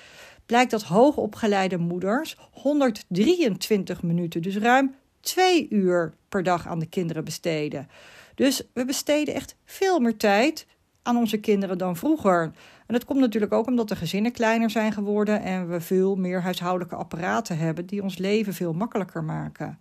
blijkt 0.45 0.72
dat 0.72 0.83
hoogopgeleide 0.83 1.77
moeders 1.77 2.38
123 2.51 4.03
minuten, 4.03 4.41
dus 4.41 4.57
ruim 4.57 4.95
twee 5.19 5.67
uur 5.69 6.13
per 6.29 6.43
dag 6.43 6.67
aan 6.67 6.79
de 6.79 6.86
kinderen 6.86 7.24
besteden. 7.24 7.88
Dus 8.36 8.62
we 8.74 8.86
besteden 8.86 9.33
echt 9.33 9.55
veel 9.65 10.00
meer 10.00 10.17
tijd 10.17 10.65
aan 11.03 11.17
onze 11.17 11.38
kinderen 11.38 11.77
dan 11.77 11.95
vroeger. 11.95 12.51
En 12.88 12.94
dat 12.94 13.06
komt 13.06 13.20
natuurlijk 13.20 13.54
ook 13.54 13.68
omdat 13.68 13.88
de 13.88 13.96
gezinnen 13.96 14.32
kleiner 14.32 14.70
zijn 14.70 14.92
geworden 14.92 15.42
en 15.42 15.70
we 15.70 15.82
veel 15.82 16.16
meer 16.16 16.42
huishoudelijke 16.42 16.96
apparaten 16.96 17.58
hebben 17.58 17.86
die 17.86 18.04
ons 18.04 18.18
leven 18.18 18.54
veel 18.54 18.74
makkelijker 18.74 19.24
maken. 19.24 19.80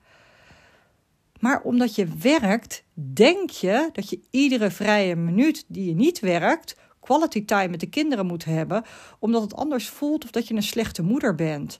Maar 1.40 1.60
omdat 1.60 1.94
je 1.94 2.06
werkt, 2.20 2.84
denk 2.94 3.50
je 3.50 3.88
dat 3.92 4.10
je 4.10 4.20
iedere 4.30 4.70
vrije 4.70 5.16
minuut 5.16 5.64
die 5.68 5.86
je 5.86 5.94
niet 5.94 6.20
werkt, 6.20 6.76
quality 7.00 7.44
time 7.44 7.68
met 7.68 7.80
de 7.80 7.88
kinderen 7.88 8.26
moet 8.26 8.44
hebben, 8.44 8.84
omdat 9.18 9.42
het 9.42 9.54
anders 9.54 9.88
voelt 9.88 10.24
of 10.24 10.30
dat 10.30 10.48
je 10.48 10.54
een 10.54 10.62
slechte 10.62 11.02
moeder 11.02 11.34
bent. 11.34 11.78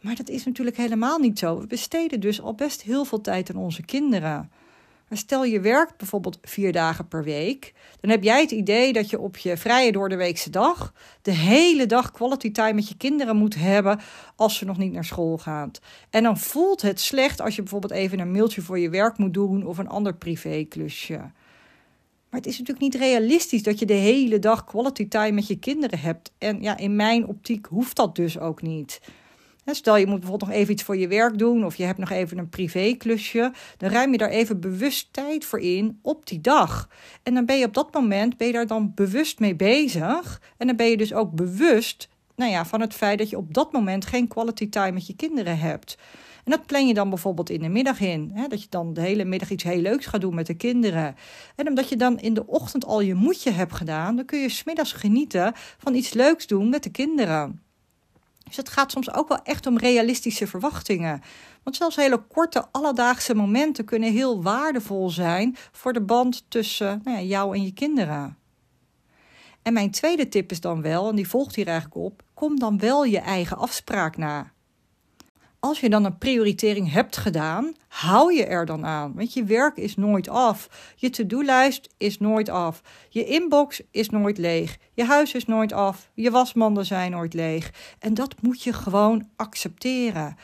Maar 0.00 0.14
dat 0.14 0.28
is 0.28 0.44
natuurlijk 0.44 0.76
helemaal 0.76 1.18
niet 1.18 1.38
zo. 1.38 1.60
We 1.60 1.66
besteden 1.66 2.20
dus 2.20 2.40
al 2.40 2.54
best 2.54 2.82
heel 2.82 3.04
veel 3.04 3.20
tijd 3.20 3.50
aan 3.50 3.56
onze 3.56 3.82
kinderen. 3.82 4.50
Maar 5.08 5.18
stel 5.18 5.44
je 5.44 5.60
werkt 5.60 5.96
bijvoorbeeld 5.96 6.38
vier 6.42 6.72
dagen 6.72 7.08
per 7.08 7.24
week, 7.24 7.74
dan 8.00 8.10
heb 8.10 8.22
jij 8.22 8.40
het 8.40 8.50
idee 8.50 8.92
dat 8.92 9.10
je 9.10 9.20
op 9.20 9.36
je 9.36 9.56
vrije 9.56 9.92
door 9.92 10.08
de 10.08 10.16
weekse 10.16 10.50
dag 10.50 10.92
de 11.22 11.30
hele 11.30 11.86
dag 11.86 12.10
quality 12.10 12.52
time 12.52 12.72
met 12.72 12.88
je 12.88 12.96
kinderen 12.96 13.36
moet 13.36 13.54
hebben 13.54 14.00
als 14.36 14.56
ze 14.56 14.64
nog 14.64 14.78
niet 14.78 14.92
naar 14.92 15.04
school 15.04 15.38
gaan. 15.38 15.70
En 16.10 16.22
dan 16.22 16.38
voelt 16.38 16.82
het 16.82 17.00
slecht 17.00 17.40
als 17.40 17.56
je 17.56 17.62
bijvoorbeeld 17.62 17.92
even 17.92 18.18
een 18.18 18.32
mailtje 18.32 18.62
voor 18.62 18.78
je 18.78 18.90
werk 18.90 19.18
moet 19.18 19.34
doen 19.34 19.66
of 19.66 19.78
een 19.78 19.88
ander 19.88 20.14
privéklusje. 20.14 21.16
Maar 22.30 22.40
het 22.40 22.46
is 22.46 22.58
natuurlijk 22.58 22.94
niet 22.94 23.02
realistisch 23.02 23.62
dat 23.62 23.78
je 23.78 23.86
de 23.86 23.92
hele 23.92 24.38
dag 24.38 24.64
quality 24.64 25.08
time 25.08 25.32
met 25.32 25.46
je 25.46 25.58
kinderen 25.58 25.98
hebt. 25.98 26.32
En 26.38 26.62
ja, 26.62 26.76
in 26.76 26.96
mijn 26.96 27.26
optiek 27.26 27.66
hoeft 27.66 27.96
dat 27.96 28.16
dus 28.16 28.38
ook 28.38 28.62
niet. 28.62 29.00
Stel 29.74 29.96
je 29.96 30.06
moet 30.06 30.20
bijvoorbeeld 30.20 30.50
nog 30.50 30.58
even 30.58 30.72
iets 30.72 30.82
voor 30.82 30.96
je 30.96 31.08
werk 31.08 31.38
doen 31.38 31.64
of 31.64 31.76
je 31.76 31.84
hebt 31.84 31.98
nog 31.98 32.10
even 32.10 32.38
een 32.38 32.48
privéklusje, 32.48 33.52
dan 33.76 33.90
ruim 33.90 34.12
je 34.12 34.18
daar 34.18 34.28
even 34.28 34.60
bewust 34.60 35.08
tijd 35.12 35.44
voor 35.44 35.60
in 35.60 35.98
op 36.02 36.26
die 36.26 36.40
dag. 36.40 36.88
En 37.22 37.34
dan 37.34 37.44
ben 37.44 37.58
je 37.58 37.64
op 37.64 37.74
dat 37.74 37.94
moment 37.94 38.36
ben 38.36 38.46
je 38.46 38.52
daar 38.52 38.66
dan 38.66 38.92
bewust 38.94 39.38
mee 39.40 39.54
bezig 39.56 40.40
en 40.56 40.66
dan 40.66 40.76
ben 40.76 40.86
je 40.86 40.96
dus 40.96 41.14
ook 41.14 41.32
bewust 41.32 42.08
nou 42.36 42.50
ja, 42.50 42.66
van 42.66 42.80
het 42.80 42.94
feit 42.94 43.18
dat 43.18 43.30
je 43.30 43.36
op 43.36 43.54
dat 43.54 43.72
moment 43.72 44.06
geen 44.06 44.28
quality 44.28 44.68
time 44.68 44.92
met 44.92 45.06
je 45.06 45.16
kinderen 45.16 45.58
hebt. 45.58 45.98
En 46.44 46.52
dat 46.52 46.66
plan 46.66 46.86
je 46.86 46.94
dan 46.94 47.08
bijvoorbeeld 47.08 47.50
in 47.50 47.60
de 47.60 47.68
middag 47.68 48.00
in. 48.00 48.30
Hè? 48.34 48.48
Dat 48.48 48.62
je 48.62 48.68
dan 48.70 48.94
de 48.94 49.00
hele 49.00 49.24
middag 49.24 49.50
iets 49.50 49.64
heel 49.64 49.80
leuks 49.80 50.06
gaat 50.06 50.20
doen 50.20 50.34
met 50.34 50.46
de 50.46 50.54
kinderen. 50.54 51.16
En 51.56 51.68
omdat 51.68 51.88
je 51.88 51.96
dan 51.96 52.18
in 52.18 52.34
de 52.34 52.46
ochtend 52.46 52.84
al 52.84 53.00
je 53.00 53.14
moedje 53.14 53.50
hebt 53.50 53.74
gedaan, 53.74 54.16
dan 54.16 54.24
kun 54.24 54.38
je 54.38 54.48
smiddags 54.48 54.92
genieten 54.92 55.52
van 55.78 55.94
iets 55.94 56.12
leuks 56.12 56.46
doen 56.46 56.68
met 56.68 56.82
de 56.82 56.90
kinderen. 56.90 57.65
Dus 58.46 58.56
het 58.56 58.68
gaat 58.68 58.90
soms 58.90 59.12
ook 59.12 59.28
wel 59.28 59.42
echt 59.42 59.66
om 59.66 59.78
realistische 59.78 60.46
verwachtingen. 60.46 61.22
Want 61.62 61.76
zelfs 61.76 61.96
hele 61.96 62.18
korte 62.18 62.66
alledaagse 62.70 63.34
momenten 63.34 63.84
kunnen 63.84 64.12
heel 64.12 64.42
waardevol 64.42 65.10
zijn 65.10 65.56
voor 65.72 65.92
de 65.92 66.00
band 66.00 66.44
tussen 66.48 67.00
nou 67.04 67.16
ja, 67.16 67.22
jou 67.22 67.54
en 67.54 67.62
je 67.62 67.72
kinderen. 67.72 68.38
En 69.62 69.72
mijn 69.72 69.90
tweede 69.90 70.28
tip 70.28 70.50
is 70.50 70.60
dan 70.60 70.82
wel, 70.82 71.08
en 71.08 71.16
die 71.16 71.28
volgt 71.28 71.54
hier 71.54 71.66
eigenlijk 71.66 71.96
op, 71.96 72.22
kom 72.34 72.58
dan 72.58 72.78
wel 72.78 73.04
je 73.04 73.18
eigen 73.18 73.56
afspraak 73.56 74.16
na 74.16 74.52
als 75.60 75.80
je 75.80 75.88
dan 75.88 76.04
een 76.04 76.18
prioritering 76.18 76.92
hebt 76.92 77.16
gedaan, 77.16 77.74
hou 77.88 78.34
je 78.34 78.44
er 78.44 78.66
dan 78.66 78.86
aan. 78.86 79.12
Want 79.14 79.32
je 79.32 79.44
werk 79.44 79.76
is 79.76 79.96
nooit 79.96 80.28
af. 80.28 80.68
Je 80.96 81.10
to-do-lijst 81.10 81.88
is 81.96 82.18
nooit 82.18 82.48
af. 82.48 82.82
Je 83.08 83.24
inbox 83.24 83.82
is 83.90 84.10
nooit 84.10 84.38
leeg. 84.38 84.76
Je 84.94 85.04
huis 85.04 85.34
is 85.34 85.44
nooit 85.44 85.72
af. 85.72 86.10
Je 86.14 86.30
wasmanden 86.30 86.86
zijn 86.86 87.10
nooit 87.10 87.34
leeg. 87.34 87.70
En 87.98 88.14
dat 88.14 88.34
moet 88.42 88.62
je 88.62 88.72
gewoon 88.72 89.28
accepteren. 89.36 90.36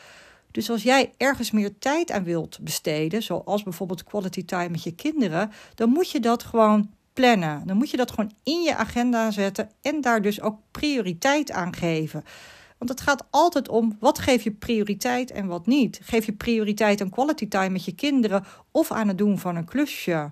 Dus 0.51 0.69
als 0.69 0.83
jij 0.83 1.13
ergens 1.17 1.51
meer 1.51 1.77
tijd 1.79 2.11
aan 2.11 2.23
wilt 2.23 2.59
besteden, 2.61 3.23
zoals 3.23 3.63
bijvoorbeeld 3.63 4.03
quality 4.03 4.45
time 4.45 4.69
met 4.69 4.83
je 4.83 4.95
kinderen, 4.95 5.51
dan 5.75 5.89
moet 5.89 6.11
je 6.11 6.19
dat 6.19 6.43
gewoon 6.43 6.89
plannen. 7.13 7.61
Dan 7.65 7.77
moet 7.77 7.89
je 7.89 7.97
dat 7.97 8.09
gewoon 8.11 8.31
in 8.43 8.61
je 8.61 8.75
agenda 8.75 9.31
zetten 9.31 9.69
en 9.81 10.01
daar 10.01 10.21
dus 10.21 10.41
ook 10.41 10.59
prioriteit 10.71 11.51
aan 11.51 11.75
geven. 11.75 12.23
Want 12.83 12.99
het 12.99 13.07
gaat 13.07 13.25
altijd 13.29 13.69
om 13.69 13.97
wat 13.99 14.19
geef 14.19 14.43
je 14.43 14.51
prioriteit 14.51 15.31
en 15.31 15.47
wat 15.47 15.65
niet. 15.65 15.99
Geef 16.03 16.25
je 16.25 16.33
prioriteit 16.33 17.01
aan 17.01 17.09
quality 17.09 17.47
time 17.47 17.69
met 17.69 17.85
je 17.85 17.95
kinderen 17.95 18.43
of 18.71 18.91
aan 18.91 19.07
het 19.07 19.17
doen 19.17 19.39
van 19.39 19.55
een 19.55 19.65
klusje. 19.65 20.31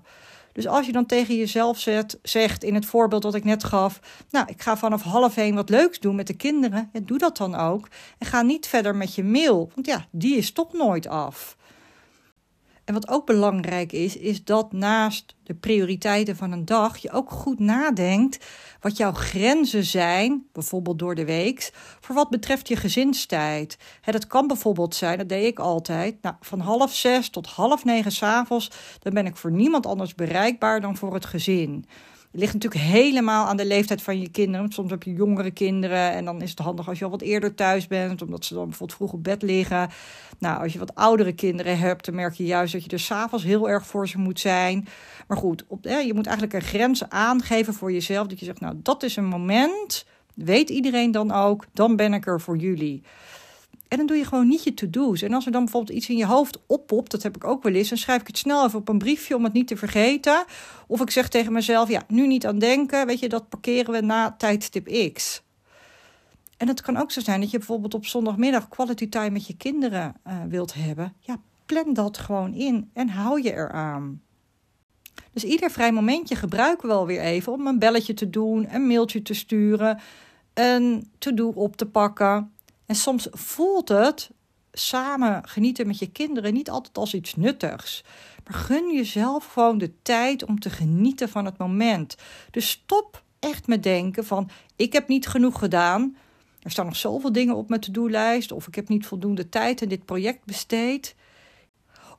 Dus 0.54 0.68
als 0.68 0.86
je 0.86 0.92
dan 0.92 1.06
tegen 1.06 1.36
jezelf 1.36 1.88
zegt 2.22 2.64
in 2.64 2.74
het 2.76 2.86
voorbeeld 2.86 3.22
dat 3.22 3.36
ik 3.36 3.44
net 3.44 3.64
gaf: 3.64 4.00
Nou, 4.30 4.46
ik 4.50 4.62
ga 4.62 4.78
vanaf 4.78 5.02
half 5.02 5.38
één 5.38 5.56
wat 5.56 5.70
leuks 5.70 6.00
doen 6.00 6.16
met 6.16 6.28
de 6.28 6.34
kinderen. 6.34 6.92
Doe 7.04 7.18
dat 7.18 7.38
dan 7.38 7.56
ook. 7.56 7.88
En 8.18 8.28
ga 8.28 8.42
niet 8.42 8.68
verder 8.68 8.96
met 8.96 9.16
je 9.16 9.24
mail, 9.24 9.72
want 9.76 9.88
ja, 9.88 10.08
die 10.10 10.38
is 10.38 10.52
toch 10.52 10.74
nooit 10.74 11.08
af. 11.08 11.58
En 12.86 12.94
wat 12.94 13.08
ook 13.08 13.26
belangrijk 13.26 13.92
is, 13.92 14.18
is 14.18 14.44
dat 14.44 14.72
naast 14.72 15.36
de 15.44 15.54
prioriteiten 15.54 16.36
van 16.36 16.52
een 16.52 16.66
dag 16.66 16.98
je 16.98 17.12
ook 17.12 17.32
goed 17.32 17.60
nadenkt 17.60 18.46
wat 18.80 18.98
jouw 18.98 19.12
grenzen 19.12 19.84
zijn, 19.84 20.46
bijvoorbeeld 20.54 21.00
door 21.00 21.16
de 21.16 21.26
week, 21.26 21.72
voor 22.00 22.16
wat 22.16 22.30
betreft 22.30 22.68
je 22.68 22.76
gezinstijd. 22.76 23.78
Dat 24.06 24.28
kan 24.28 24.48
bijvoorbeeld 24.48 24.96
zijn, 24.96 25.18
dat 25.18 25.30
deed 25.30 25.46
ik 25.46 25.60
altijd, 25.60 26.22
nou, 26.22 26.36
van 26.40 26.60
half 26.60 26.96
zes 26.96 27.30
tot 27.30 27.48
half 27.48 27.86
negen 27.86 28.12
s'avonds, 28.12 28.72
dan 29.00 29.14
ben 29.14 29.26
ik 29.26 29.36
voor 29.36 29.52
niemand 29.52 29.86
anders 29.86 30.16
bereikbaar 30.16 30.82
dan 30.82 30.98
voor 30.98 31.14
het 31.14 31.26
gezin. 31.26 31.86
Het 32.32 32.40
ligt 32.40 32.54
natuurlijk 32.54 32.84
helemaal 32.84 33.48
aan 33.48 33.58
de 33.58 33.66
leeftijd 33.66 34.02
van 34.02 34.20
je 34.20 34.30
kinderen. 34.30 34.72
Soms 34.72 34.90
heb 34.92 35.04
je 35.04 35.14
jongere 35.14 35.52
kinderen 35.52 36.12
en 36.12 36.26
dan 36.26 36.42
is 36.42 36.50
het 36.50 36.60
handig 36.60 36.88
als 36.88 37.00
je 37.00 37.06
al 37.06 37.12
wat 37.12 37.22
eerder 37.22 37.56
thuis 37.56 37.88
bent, 37.88 38.22
omdat 38.22 38.46
ze 38.46 38.54
dan 38.54 38.68
bijvoorbeeld 38.68 38.98
vroeg 38.98 39.14
op 39.14 39.24
bed 39.24 39.42
liggen. 39.42 39.90
Nou, 40.40 40.64
als 40.64 40.74
je 40.74 40.80
wat 40.80 40.96
oudere 40.96 41.34
kinderen 41.34 41.78
hebt, 41.78 42.06
dan 42.06 42.16
merk 42.16 42.34
je 42.34 42.46
juist 42.46 42.74
dat 42.74 42.84
je 42.84 42.90
er 42.90 43.00
s'avonds 43.00 43.46
heel 43.46 43.70
erg 43.70 43.86
voor 43.86 44.08
ze 44.08 44.18
moet 44.18 44.40
zijn. 44.40 44.88
Maar 45.28 45.38
goed, 45.38 45.66
je 45.82 46.12
moet 46.14 46.28
eigenlijk 46.28 46.56
een 46.56 46.70
grens 46.70 47.10
aangeven 47.10 47.74
voor 47.74 47.92
jezelf. 47.92 48.28
Dat 48.28 48.40
je 48.40 48.46
zegt, 48.46 48.60
nou, 48.60 48.76
dat 48.84 49.04
is 49.04 49.16
een 49.16 49.28
moment, 49.28 50.06
weet 50.34 50.70
iedereen 50.70 51.12
dan 51.12 51.32
ook, 51.32 51.66
dan 51.74 51.96
ben 51.96 52.14
ik 52.14 52.28
er 52.28 52.42
voor 52.42 52.58
jullie. 52.58 53.04
En 53.92 53.98
dan 53.98 54.06
doe 54.06 54.18
je 54.18 54.26
gewoon 54.26 54.48
niet 54.48 54.64
je 54.64 54.74
to-do's. 54.74 55.22
En 55.22 55.34
als 55.34 55.46
er 55.46 55.52
dan 55.52 55.64
bijvoorbeeld 55.64 55.98
iets 55.98 56.10
in 56.10 56.18
je 56.18 56.26
hoofd 56.26 56.60
oppopt, 56.68 57.12
dat 57.12 57.24
heb 57.24 57.36
ik 57.36 57.44
ook 57.44 57.64
wel 57.64 57.74
eens, 57.74 57.90
dan 57.90 57.98
schrijf 57.98 58.22
ik 58.22 58.28
het 58.28 58.38
snel 58.38 58.66
even 58.66 58.80
op 58.80 58.90
een 58.90 58.98
briefje 58.98 59.36
om 59.36 59.44
het 59.44 59.54
niet 59.54 59.68
te 59.68 59.78
vergeten. 59.78 60.44
Of 60.88 61.02
ik 61.02 61.10
zeg 61.10 61.30
tegen 61.30 61.54
mezelf, 61.54 61.90
ja, 61.90 62.04
nu 62.08 62.28
niet 62.28 62.46
aan 62.46 62.60
denken, 62.60 63.06
weet 63.06 63.20
je, 63.20 63.30
dat 63.30 63.50
parkeren 63.50 63.94
we 63.94 64.02
na 64.02 64.36
tijdstip 64.38 65.14
X. 65.14 65.42
En 66.58 66.68
het 66.68 66.82
kan 66.82 66.98
ook 66.98 67.12
zo 67.12 67.22
zijn 67.22 67.42
dat 67.42 67.52
je 67.52 67.58
bijvoorbeeld 67.58 67.94
op 67.94 68.06
zondagmiddag 68.06 68.68
quality 68.68 69.10
time 69.10 69.30
met 69.30 69.48
je 69.48 69.58
kinderen 69.58 70.16
uh, 70.28 70.34
wilt 70.50 70.74
hebben. 70.74 71.14
Ja, 71.20 71.38
plan 71.66 71.94
dat 71.94 72.18
gewoon 72.18 72.54
in 72.54 72.90
en 72.94 73.10
hou 73.10 73.42
je 73.42 73.54
eraan. 73.54 74.22
Dus 75.32 75.44
ieder 75.44 75.72
vrij 75.72 75.92
momentje 75.92 76.36
gebruiken 76.36 76.88
we 76.88 76.94
wel 76.94 77.06
weer 77.06 77.22
even 77.22 77.54
om 77.54 77.68
een 77.68 77.80
belletje 77.80 78.14
te 78.14 78.30
doen, 78.30 78.74
een 78.74 78.88
mailtje 78.88 79.22
te 79.22 79.34
sturen, 79.34 80.00
een 80.54 81.10
to-do 81.18 81.48
op 81.48 81.76
te 81.76 81.86
pakken. 81.86 82.52
En 82.92 82.98
soms 82.98 83.28
voelt 83.32 83.90
het 83.90 84.32
samen 84.72 85.48
genieten 85.48 85.88
met 85.88 86.00
je 86.00 86.12
kinderen 86.12 86.54
niet 86.54 86.70
altijd 86.70 86.98
als 86.98 87.14
iets 87.14 87.36
nuttigs. 87.36 88.04
Maar 88.44 88.54
gun 88.54 88.94
jezelf 88.94 89.46
gewoon 89.46 89.78
de 89.78 90.02
tijd 90.02 90.44
om 90.46 90.60
te 90.60 90.70
genieten 90.70 91.30
van 91.30 91.46
het 91.46 91.58
moment. 91.58 92.16
Dus 92.50 92.70
stop 92.70 93.24
echt 93.40 93.68
met 93.68 93.84
denken 93.84 94.26
van 94.26 94.50
ik 94.76 94.94
heb 94.94 95.08
niet 95.08 95.28
genoeg 95.28 95.60
gedaan. 95.60 96.16
Er 96.60 96.72
staan 96.72 96.86
nog 96.86 96.96
zoveel 96.96 97.32
dingen 97.32 97.56
op 97.56 97.70
mijn 97.70 97.82
to-do-lijst 97.82 98.52
of 98.52 98.68
ik 98.68 98.76
heb 98.76 98.88
niet 98.88 99.06
voldoende 99.06 99.50
tijd 99.50 99.82
in 99.82 99.90
dit 99.90 100.06
project 100.06 100.46
besteed. 100.46 101.16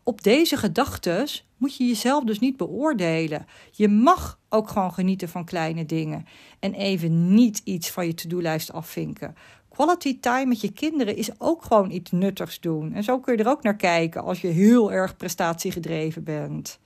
Op 0.02 0.23
deze 0.23 0.57
gedachten 0.57 1.26
moet 1.57 1.76
je 1.76 1.87
jezelf 1.87 2.25
dus 2.25 2.38
niet 2.38 2.57
beoordelen. 2.57 3.47
Je 3.73 3.88
mag 3.88 4.38
ook 4.49 4.69
gewoon 4.69 4.93
genieten 4.93 5.29
van 5.29 5.45
kleine 5.45 5.87
dingen 5.87 6.25
en 6.59 6.75
even 6.75 7.35
niet 7.35 7.61
iets 7.64 7.91
van 7.91 8.07
je 8.07 8.14
to-do-lijst 8.14 8.73
afvinken. 8.73 9.35
Quality 9.82 10.20
time 10.20 10.46
met 10.46 10.60
je 10.60 10.72
kinderen 10.72 11.16
is 11.16 11.30
ook 11.40 11.64
gewoon 11.64 11.90
iets 11.90 12.10
nuttigs 12.10 12.60
doen. 12.60 12.92
En 12.92 13.04
zo 13.04 13.20
kun 13.20 13.36
je 13.36 13.42
er 13.42 13.50
ook 13.50 13.62
naar 13.62 13.76
kijken 13.76 14.22
als 14.22 14.40
je 14.40 14.48
heel 14.48 14.92
erg 14.92 15.16
prestatiegedreven 15.16 16.24
bent. 16.24 16.78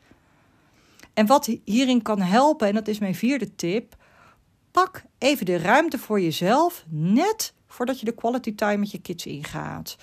En 1.15 1.27
wat 1.27 1.51
hierin 1.65 2.03
kan 2.03 2.21
helpen, 2.21 2.69
en 2.69 2.75
dat 2.75 2.89
is 2.89 2.99
mijn 2.99 3.15
vierde 3.15 3.55
tip, 3.55 3.97
pak 4.71 5.03
even 5.19 5.47
de 5.47 5.59
ruimte 5.59 5.99
voor 5.99 6.21
jezelf 6.21 6.85
net 6.89 7.55
voordat 7.67 8.01
je 8.01 8.05
de 8.05 8.15
quality 8.15 8.55
time 8.55 8.77
met 8.77 8.91
je 8.91 9.01
kids 9.01 9.27
ingaat. 9.27 9.97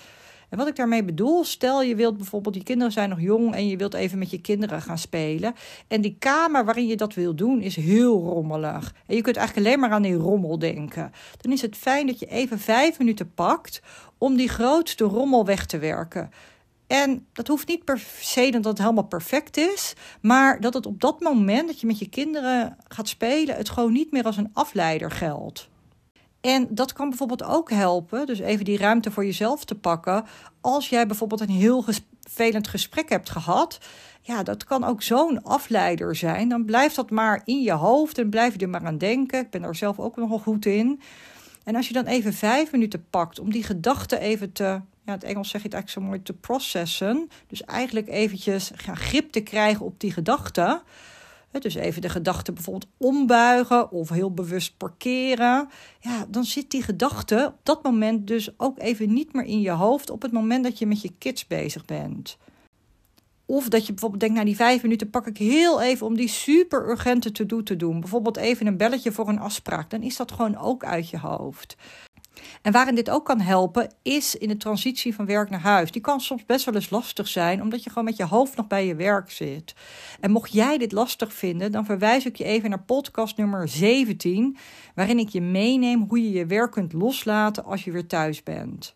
En 0.53 0.59
wat 0.59 0.67
ik 0.67 0.75
daarmee 0.75 1.03
bedoel, 1.03 1.43
stel 1.43 1.81
je 1.81 1.95
wilt 1.95 2.17
bijvoorbeeld, 2.17 2.55
je 2.55 2.63
kinderen 2.63 2.93
zijn 2.93 3.09
nog 3.09 3.21
jong 3.21 3.53
en 3.53 3.67
je 3.67 3.77
wilt 3.77 3.93
even 3.93 4.17
met 4.17 4.29
je 4.29 4.41
kinderen 4.41 4.81
gaan 4.81 4.97
spelen. 4.97 5.53
En 5.87 6.01
die 6.01 6.15
kamer 6.19 6.65
waarin 6.65 6.87
je 6.87 6.95
dat 6.95 7.13
wil 7.13 7.35
doen 7.35 7.61
is 7.61 7.75
heel 7.75 8.21
rommelig. 8.21 8.93
En 9.05 9.15
je 9.15 9.21
kunt 9.21 9.37
eigenlijk 9.37 9.67
alleen 9.67 9.79
maar 9.79 9.91
aan 9.91 10.01
die 10.01 10.15
rommel 10.15 10.59
denken. 10.59 11.11
Dan 11.41 11.51
is 11.51 11.61
het 11.61 11.77
fijn 11.77 12.07
dat 12.07 12.19
je 12.19 12.25
even 12.25 12.59
vijf 12.59 12.99
minuten 12.99 13.33
pakt 13.33 13.81
om 14.17 14.35
die 14.35 14.49
grootste 14.49 15.03
rommel 15.03 15.45
weg 15.45 15.65
te 15.65 15.77
werken. 15.77 16.31
En 16.87 17.25
dat 17.31 17.47
hoeft 17.47 17.67
niet 17.67 17.83
per 17.83 18.03
se 18.19 18.49
dat 18.51 18.63
het 18.63 18.77
helemaal 18.77 19.03
perfect 19.03 19.57
is, 19.57 19.93
maar 20.21 20.61
dat 20.61 20.73
het 20.73 20.85
op 20.85 21.01
dat 21.01 21.19
moment 21.19 21.67
dat 21.67 21.79
je 21.79 21.87
met 21.87 21.99
je 21.99 22.09
kinderen 22.09 22.77
gaat 22.87 23.07
spelen, 23.07 23.55
het 23.55 23.69
gewoon 23.69 23.93
niet 23.93 24.11
meer 24.11 24.23
als 24.23 24.37
een 24.37 24.51
afleider 24.53 25.11
geldt. 25.11 25.71
En 26.43 26.67
dat 26.69 26.93
kan 26.93 27.09
bijvoorbeeld 27.09 27.43
ook 27.43 27.69
helpen, 27.69 28.25
dus 28.25 28.39
even 28.39 28.65
die 28.65 28.77
ruimte 28.77 29.11
voor 29.11 29.25
jezelf 29.25 29.65
te 29.65 29.75
pakken. 29.75 30.25
Als 30.61 30.89
jij 30.89 31.07
bijvoorbeeld 31.07 31.41
een 31.41 31.49
heel 31.49 31.83
vervelend 31.83 32.67
gesprek 32.67 33.09
hebt 33.09 33.29
gehad, 33.29 33.79
ja, 34.21 34.43
dat 34.43 34.63
kan 34.63 34.83
ook 34.83 35.01
zo'n 35.01 35.43
afleider 35.43 36.15
zijn. 36.15 36.49
Dan 36.49 36.65
blijft 36.65 36.95
dat 36.95 37.09
maar 37.09 37.41
in 37.45 37.61
je 37.61 37.71
hoofd 37.71 38.17
en 38.17 38.29
blijf 38.29 38.53
je 38.53 38.59
er 38.59 38.69
maar 38.69 38.85
aan 38.85 38.97
denken. 38.97 39.39
Ik 39.39 39.49
ben 39.49 39.61
daar 39.61 39.75
zelf 39.75 39.99
ook 39.99 40.15
nogal 40.15 40.39
goed 40.39 40.65
in. 40.65 41.01
En 41.63 41.75
als 41.75 41.87
je 41.87 41.93
dan 41.93 42.05
even 42.05 42.33
vijf 42.33 42.71
minuten 42.71 43.05
pakt 43.09 43.39
om 43.39 43.51
die 43.51 43.63
gedachten 43.63 44.19
even 44.19 44.51
te, 44.51 44.63
ja, 44.63 44.81
in 45.05 45.11
het 45.11 45.23
Engels 45.23 45.49
zeg 45.49 45.61
je 45.61 45.67
het 45.67 45.75
eigenlijk 45.75 46.05
zo 46.05 46.11
mooi, 46.11 46.23
te 46.23 46.33
processen. 46.33 47.29
Dus 47.47 47.63
eigenlijk 47.63 48.07
eventjes 48.07 48.71
grip 48.75 49.31
te 49.31 49.41
krijgen 49.41 49.85
op 49.85 49.99
die 49.99 50.11
gedachten 50.11 50.81
dus 51.61 51.75
even 51.75 52.01
de 52.01 52.09
gedachte 52.09 52.51
bijvoorbeeld 52.51 52.91
ombuigen 52.97 53.91
of 53.91 54.09
heel 54.09 54.33
bewust 54.33 54.77
parkeren. 54.77 55.69
Ja, 55.99 56.25
dan 56.29 56.43
zit 56.43 56.71
die 56.71 56.83
gedachte 56.83 57.45
op 57.47 57.59
dat 57.63 57.83
moment 57.83 58.27
dus 58.27 58.59
ook 58.59 58.79
even 58.79 59.13
niet 59.13 59.33
meer 59.33 59.45
in 59.45 59.61
je 59.61 59.71
hoofd 59.71 60.09
op 60.09 60.21
het 60.21 60.31
moment 60.31 60.63
dat 60.63 60.79
je 60.79 60.85
met 60.85 61.01
je 61.01 61.11
kids 61.17 61.47
bezig 61.47 61.85
bent. 61.85 62.37
Of 63.45 63.69
dat 63.69 63.85
je 63.85 63.91
bijvoorbeeld 63.91 64.21
denkt, 64.21 64.35
nou 64.35 64.47
die 64.47 64.55
vijf 64.55 64.81
minuten 64.81 65.09
pak 65.09 65.27
ik 65.27 65.37
heel 65.37 65.81
even 65.81 66.05
om 66.05 66.15
die 66.15 66.27
super 66.27 66.89
urgente 66.89 67.31
to-do 67.31 67.63
te 67.63 67.75
doen. 67.75 67.99
Bijvoorbeeld 67.99 68.37
even 68.37 68.67
een 68.67 68.77
belletje 68.77 69.11
voor 69.11 69.27
een 69.27 69.39
afspraak. 69.39 69.89
Dan 69.89 70.01
is 70.01 70.15
dat 70.15 70.31
gewoon 70.31 70.57
ook 70.57 70.83
uit 70.83 71.09
je 71.09 71.19
hoofd. 71.19 71.75
En 72.61 72.71
waarin 72.71 72.95
dit 72.95 73.09
ook 73.09 73.25
kan 73.25 73.39
helpen, 73.39 73.93
is 74.01 74.35
in 74.35 74.47
de 74.47 74.57
transitie 74.57 75.15
van 75.15 75.25
werk 75.25 75.49
naar 75.49 75.59
huis. 75.59 75.91
Die 75.91 76.01
kan 76.01 76.21
soms 76.21 76.45
best 76.45 76.65
wel 76.65 76.75
eens 76.75 76.89
lastig 76.89 77.27
zijn, 77.27 77.61
omdat 77.61 77.83
je 77.83 77.89
gewoon 77.89 78.03
met 78.03 78.17
je 78.17 78.25
hoofd 78.25 78.55
nog 78.55 78.67
bij 78.67 78.85
je 78.85 78.95
werk 78.95 79.31
zit. 79.31 79.75
En 80.19 80.31
mocht 80.31 80.53
jij 80.53 80.77
dit 80.77 80.91
lastig 80.91 81.33
vinden, 81.33 81.71
dan 81.71 81.85
verwijs 81.85 82.25
ik 82.25 82.35
je 82.35 82.43
even 82.43 82.69
naar 82.69 82.83
podcast 82.83 83.37
nummer 83.37 83.67
17, 83.67 84.57
waarin 84.95 85.19
ik 85.19 85.29
je 85.29 85.41
meeneem 85.41 86.05
hoe 86.09 86.23
je 86.23 86.31
je 86.31 86.45
werk 86.45 86.71
kunt 86.71 86.93
loslaten 86.93 87.65
als 87.65 87.83
je 87.83 87.91
weer 87.91 88.07
thuis 88.07 88.43
bent. 88.43 88.95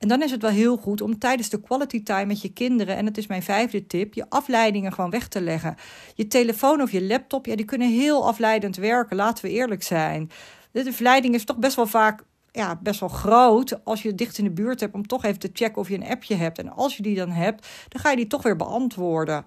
En 0.00 0.08
dan 0.08 0.22
is 0.22 0.30
het 0.30 0.42
wel 0.42 0.50
heel 0.50 0.76
goed 0.76 1.00
om 1.00 1.18
tijdens 1.18 1.48
de 1.48 1.60
quality 1.60 2.02
time 2.02 2.26
met 2.26 2.42
je 2.42 2.52
kinderen, 2.52 2.96
en 2.96 3.04
dat 3.04 3.16
is 3.16 3.26
mijn 3.26 3.42
vijfde 3.42 3.86
tip, 3.86 4.14
je 4.14 4.30
afleidingen 4.30 4.92
gewoon 4.92 5.10
weg 5.10 5.28
te 5.28 5.40
leggen. 5.40 5.76
Je 6.14 6.26
telefoon 6.26 6.82
of 6.82 6.90
je 6.90 7.02
laptop, 7.02 7.46
ja, 7.46 7.56
die 7.56 7.64
kunnen 7.64 7.90
heel 7.90 8.26
afleidend 8.26 8.76
werken, 8.76 9.16
laten 9.16 9.44
we 9.44 9.50
eerlijk 9.50 9.82
zijn. 9.82 10.30
De 10.72 10.92
verleiding 10.92 11.34
is 11.34 11.44
toch 11.44 11.56
best 11.56 11.76
wel 11.76 11.86
vaak 11.86 12.24
ja, 12.52 12.78
best 12.82 13.00
wel 13.00 13.08
groot 13.08 13.84
als 13.84 14.02
je 14.02 14.14
dicht 14.14 14.38
in 14.38 14.44
de 14.44 14.50
buurt 14.50 14.80
hebt 14.80 14.94
om 14.94 15.06
toch 15.06 15.24
even 15.24 15.38
te 15.38 15.50
checken 15.52 15.80
of 15.80 15.88
je 15.88 15.94
een 15.94 16.08
appje 16.08 16.34
hebt. 16.34 16.58
En 16.58 16.68
als 16.68 16.96
je 16.96 17.02
die 17.02 17.16
dan 17.16 17.30
hebt, 17.30 17.66
dan 17.88 18.00
ga 18.00 18.10
je 18.10 18.16
die 18.16 18.26
toch 18.26 18.42
weer 18.42 18.56
beantwoorden. 18.56 19.44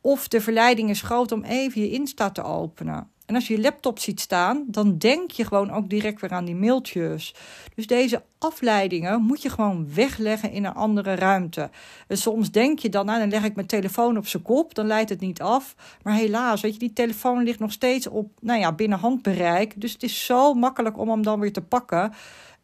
Of 0.00 0.28
de 0.28 0.40
verleiding 0.40 0.90
is 0.90 1.02
groot 1.02 1.32
om 1.32 1.44
even 1.44 1.80
je 1.80 1.90
Insta 1.90 2.30
te 2.30 2.42
openen. 2.42 3.10
En 3.26 3.34
als 3.34 3.46
je 3.46 3.54
je 3.54 3.60
laptop 3.60 3.98
ziet 3.98 4.20
staan, 4.20 4.64
dan 4.66 4.98
denk 4.98 5.30
je 5.30 5.44
gewoon 5.44 5.70
ook 5.70 5.88
direct 5.88 6.20
weer 6.20 6.32
aan 6.32 6.44
die 6.44 6.54
mailtjes. 6.54 7.34
Dus 7.74 7.86
deze 7.86 8.22
afleidingen 8.38 9.22
moet 9.22 9.42
je 9.42 9.50
gewoon 9.50 9.94
wegleggen 9.94 10.50
in 10.50 10.64
een 10.64 10.74
andere 10.74 11.14
ruimte. 11.14 11.70
En 12.08 12.16
soms 12.16 12.50
denk 12.50 12.78
je 12.78 12.88
dan, 12.88 13.06
nou, 13.06 13.18
dan 13.18 13.28
leg 13.28 13.44
ik 13.44 13.54
mijn 13.54 13.66
telefoon 13.66 14.16
op 14.16 14.26
zijn 14.26 14.42
kop, 14.42 14.74
dan 14.74 14.86
leidt 14.86 15.10
het 15.10 15.20
niet 15.20 15.40
af. 15.40 15.74
Maar 16.02 16.14
helaas, 16.14 16.60
weet 16.60 16.72
je, 16.72 16.78
die 16.78 16.92
telefoon 16.92 17.42
ligt 17.42 17.58
nog 17.58 17.72
steeds 17.72 18.06
op, 18.06 18.30
nou 18.40 18.60
ja, 18.60 18.72
binnen 18.72 18.98
handbereik. 18.98 19.80
Dus 19.80 19.92
het 19.92 20.02
is 20.02 20.24
zo 20.24 20.54
makkelijk 20.54 20.98
om 20.98 21.08
hem 21.08 21.22
dan 21.22 21.40
weer 21.40 21.52
te 21.52 21.62
pakken. 21.62 22.12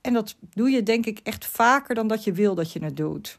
En 0.00 0.12
dat 0.12 0.36
doe 0.54 0.70
je 0.70 0.82
denk 0.82 1.06
ik 1.06 1.20
echt 1.22 1.46
vaker 1.46 1.94
dan 1.94 2.06
dat 2.06 2.24
je 2.24 2.32
wil 2.32 2.54
dat 2.54 2.72
je 2.72 2.84
het 2.84 2.96
doet. 2.96 3.38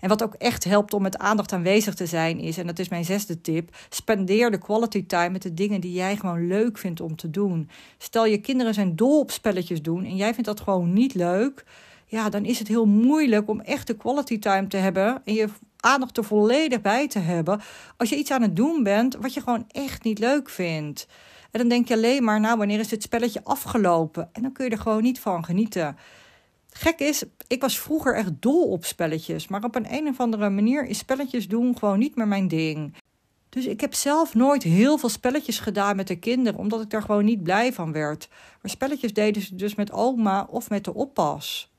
En 0.00 0.08
wat 0.08 0.22
ook 0.22 0.34
echt 0.34 0.64
helpt 0.64 0.94
om 0.94 1.02
met 1.02 1.18
aandacht 1.18 1.52
aanwezig 1.52 1.94
te 1.94 2.06
zijn 2.06 2.38
is, 2.38 2.58
en 2.58 2.66
dat 2.66 2.78
is 2.78 2.88
mijn 2.88 3.04
zesde 3.04 3.40
tip, 3.40 3.76
spendeer 3.88 4.50
de 4.50 4.58
quality 4.58 5.06
time 5.06 5.30
met 5.30 5.42
de 5.42 5.54
dingen 5.54 5.80
die 5.80 5.92
jij 5.92 6.16
gewoon 6.16 6.46
leuk 6.46 6.78
vindt 6.78 7.00
om 7.00 7.16
te 7.16 7.30
doen. 7.30 7.68
Stel 7.98 8.26
je 8.26 8.38
kinderen 8.38 8.74
zijn 8.74 8.96
dol 8.96 9.18
op 9.18 9.30
spelletjes 9.30 9.82
doen 9.82 10.04
en 10.04 10.16
jij 10.16 10.34
vindt 10.34 10.48
dat 10.48 10.60
gewoon 10.60 10.92
niet 10.92 11.14
leuk, 11.14 11.64
ja, 12.06 12.28
dan 12.28 12.44
is 12.44 12.58
het 12.58 12.68
heel 12.68 12.86
moeilijk 12.86 13.48
om 13.48 13.60
echt 13.60 13.86
de 13.86 13.96
quality 13.96 14.38
time 14.38 14.66
te 14.66 14.76
hebben 14.76 15.22
en 15.24 15.34
je 15.34 15.48
aandacht 15.76 16.16
er 16.16 16.24
volledig 16.24 16.80
bij 16.80 17.08
te 17.08 17.18
hebben 17.18 17.60
als 17.96 18.08
je 18.08 18.16
iets 18.16 18.30
aan 18.30 18.42
het 18.42 18.56
doen 18.56 18.82
bent 18.82 19.16
wat 19.20 19.34
je 19.34 19.40
gewoon 19.40 19.64
echt 19.68 20.04
niet 20.04 20.18
leuk 20.18 20.48
vindt. 20.48 21.06
En 21.50 21.60
dan 21.60 21.68
denk 21.68 21.88
je 21.88 21.94
alleen 21.94 22.24
maar, 22.24 22.40
nou, 22.40 22.58
wanneer 22.58 22.78
is 22.78 22.88
dit 22.88 23.02
spelletje 23.02 23.44
afgelopen? 23.44 24.28
En 24.32 24.42
dan 24.42 24.52
kun 24.52 24.64
je 24.64 24.70
er 24.70 24.78
gewoon 24.78 25.02
niet 25.02 25.20
van 25.20 25.44
genieten. 25.44 25.96
Gek 26.72 26.98
is, 26.98 27.22
ik 27.46 27.60
was 27.60 27.80
vroeger 27.80 28.14
echt 28.14 28.32
dol 28.40 28.70
op 28.70 28.84
spelletjes, 28.84 29.48
maar 29.48 29.64
op 29.64 29.74
een, 29.74 29.92
een 29.92 30.08
of 30.08 30.20
andere 30.20 30.50
manier 30.50 30.86
is 30.86 30.98
spelletjes 30.98 31.48
doen 31.48 31.78
gewoon 31.78 31.98
niet 31.98 32.16
meer 32.16 32.28
mijn 32.28 32.48
ding. 32.48 32.94
Dus 33.48 33.66
ik 33.66 33.80
heb 33.80 33.94
zelf 33.94 34.34
nooit 34.34 34.62
heel 34.62 34.98
veel 34.98 35.08
spelletjes 35.08 35.58
gedaan 35.58 35.96
met 35.96 36.08
de 36.08 36.18
kinderen, 36.18 36.58
omdat 36.58 36.82
ik 36.82 36.90
daar 36.90 37.02
gewoon 37.02 37.24
niet 37.24 37.42
blij 37.42 37.72
van 37.72 37.92
werd. 37.92 38.28
Maar 38.62 38.70
spelletjes 38.70 39.12
deden 39.12 39.42
ze 39.42 39.54
dus 39.54 39.74
met 39.74 39.92
oma 39.92 40.46
of 40.50 40.70
met 40.70 40.84
de 40.84 40.94
oppas. 40.94 41.70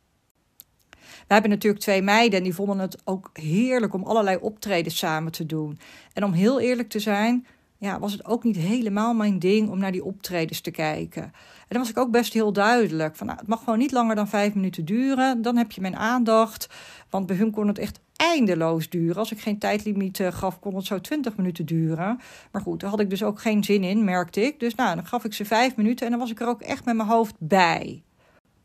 We 1.00 1.38
hebben 1.38 1.50
natuurlijk 1.50 1.84
twee 1.84 2.02
meiden 2.02 2.38
en 2.38 2.44
die 2.44 2.56
vonden 2.56 2.80
het 2.80 2.98
ook 3.04 3.30
heerlijk 3.34 3.94
om 3.94 4.04
allerlei 4.04 4.38
optredens 4.42 4.98
samen 4.98 5.32
te 5.32 5.46
doen. 5.46 5.80
En 6.14 6.24
om 6.24 6.32
heel 6.32 6.60
eerlijk 6.60 6.90
te 6.90 7.00
zijn, 7.00 7.48
ja, 7.82 8.00
was 8.00 8.12
het 8.12 8.26
ook 8.26 8.44
niet 8.44 8.56
helemaal 8.56 9.14
mijn 9.14 9.40
ding 9.40 9.70
om 9.70 9.80
naar 9.80 9.92
die 9.92 10.04
optredens 10.04 10.62
te 10.62 10.72
kijken. 10.72 11.24
En 11.24 11.68
dan 11.68 11.80
was 11.80 11.90
ik 11.90 11.98
ook 11.98 12.12
best 12.12 12.34
heel 12.34 12.54
duidelijk. 12.54 13.16
Van, 13.16 13.28
nou, 13.28 13.40
het 13.40 13.48
mag 13.48 13.60
gewoon 13.60 13.80
niet 13.80 13.92
langer 13.92 14.16
dan 14.16 14.28
vijf 14.28 14.54
minuten 14.54 14.86
duren. 14.86 15.42
Dan 15.42 15.58
heb 15.58 15.72
je 15.72 15.82
mijn 15.82 15.96
aandacht. 15.96 16.70
Want 17.10 17.26
bij 17.26 17.36
hun 17.36 17.52
kon 17.52 17.68
het 17.68 17.78
echt 17.78 18.00
eindeloos 18.16 18.90
duren. 18.90 19.16
Als 19.16 19.32
ik 19.32 19.40
geen 19.40 19.60
tijdlimiet 19.60 20.20
uh, 20.20 20.32
gaf, 20.32 20.60
kon 20.60 20.76
het 20.76 20.86
zo 20.86 21.02
twintig 21.02 21.38
minuten 21.38 21.66
duren. 21.66 22.20
Maar 22.52 22.62
goed, 22.62 22.80
daar 22.80 22.90
had 22.90 23.00
ik 23.00 23.10
dus 23.10 23.24
ook 23.24 23.42
geen 23.42 23.64
zin 23.64 23.84
in, 23.84 24.04
merkte 24.04 24.42
ik. 24.42 24.60
Dus 24.60 24.76
nou, 24.76 24.96
dan 24.96 25.06
gaf 25.06 25.24
ik 25.24 25.34
ze 25.34 25.46
vijf 25.46 25.76
minuten 25.76 26.06
en 26.06 26.12
dan 26.12 26.20
was 26.22 26.32
ik 26.32 26.40
er 26.40 26.48
ook 26.48 26.62
echt 26.62 26.86
met 26.86 26.96
mijn 26.96 27.10
hoofd 27.10 27.36
bij. 27.40 28.04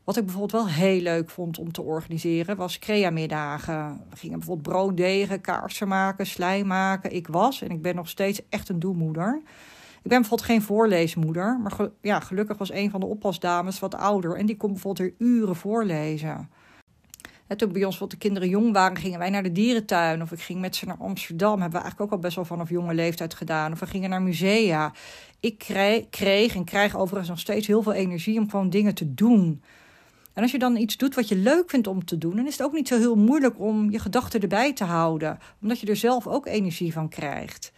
Wat 0.07 0.17
ik 0.17 0.23
bijvoorbeeld 0.23 0.63
wel 0.63 0.67
heel 0.67 1.01
leuk 1.01 1.29
vond 1.29 1.59
om 1.59 1.71
te 1.71 1.81
organiseren, 1.81 2.55
was 2.55 2.79
crea-middagen. 2.79 4.01
We 4.09 4.15
gingen 4.15 4.37
bijvoorbeeld 4.37 4.75
brood 4.75 4.97
degen, 4.97 5.41
kaarsen 5.41 5.87
maken, 5.87 6.25
slijm 6.25 6.67
maken. 6.67 7.15
Ik 7.15 7.27
was, 7.27 7.61
en 7.61 7.69
ik 7.69 7.81
ben 7.81 7.95
nog 7.95 8.09
steeds 8.09 8.41
echt 8.49 8.69
een 8.69 8.79
doelmoeder. 8.79 9.41
Ik 10.03 10.09
ben 10.09 10.19
bijvoorbeeld 10.19 10.49
geen 10.49 10.61
voorleesmoeder, 10.61 11.59
maar 11.59 11.89
ja, 12.01 12.19
gelukkig 12.19 12.57
was 12.57 12.71
een 12.71 12.89
van 12.89 12.99
de 12.99 13.05
oppasdames 13.05 13.79
wat 13.79 13.95
ouder 13.95 14.37
en 14.37 14.45
die 14.45 14.57
kon 14.57 14.71
bijvoorbeeld 14.71 15.09
weer 15.09 15.27
uren 15.27 15.55
voorlezen. 15.55 16.49
En 17.47 17.57
toen 17.57 17.71
bij 17.71 17.83
ons 17.83 17.97
wat 17.97 18.11
de 18.11 18.17
kinderen 18.17 18.49
jong 18.49 18.73
waren, 18.73 18.97
gingen 18.97 19.19
wij 19.19 19.29
naar 19.29 19.43
de 19.43 19.51
dierentuin. 19.51 20.21
Of 20.21 20.31
ik 20.31 20.39
ging 20.39 20.59
met 20.59 20.75
ze 20.75 20.85
naar 20.85 20.97
Amsterdam. 20.99 21.61
Hebben 21.61 21.79
we 21.79 21.85
eigenlijk 21.85 22.01
ook 22.01 22.17
al 22.17 22.23
best 22.23 22.35
wel 22.35 22.45
vanaf 22.45 22.69
jonge 22.69 22.93
leeftijd 22.93 23.33
gedaan. 23.33 23.71
Of 23.71 23.79
we 23.79 23.85
gingen 23.85 24.09
naar 24.09 24.21
musea. 24.21 24.93
Ik 25.39 25.57
kreeg 26.09 26.55
en 26.55 26.63
krijg 26.63 26.95
overigens 26.95 27.29
nog 27.29 27.39
steeds 27.39 27.67
heel 27.67 27.81
veel 27.81 27.93
energie 27.93 28.39
om 28.39 28.49
gewoon 28.49 28.69
dingen 28.69 28.95
te 28.95 29.13
doen. 29.13 29.61
En 30.37 30.43
als 30.43 30.51
je 30.51 30.59
dan 30.59 30.75
iets 30.75 30.97
doet 30.97 31.15
wat 31.15 31.27
je 31.27 31.35
leuk 31.35 31.69
vindt 31.69 31.87
om 31.87 32.05
te 32.05 32.17
doen, 32.17 32.35
dan 32.35 32.47
is 32.47 32.57
het 32.57 32.67
ook 32.67 32.73
niet 32.73 32.87
zo 32.87 32.97
heel 32.97 33.15
moeilijk 33.15 33.59
om 33.59 33.91
je 33.91 33.99
gedachten 33.99 34.41
erbij 34.41 34.73
te 34.73 34.83
houden, 34.83 35.39
omdat 35.61 35.79
je 35.79 35.87
er 35.87 35.95
zelf 35.95 36.27
ook 36.27 36.45
energie 36.45 36.93
van 36.93 37.09
krijgt. 37.09 37.71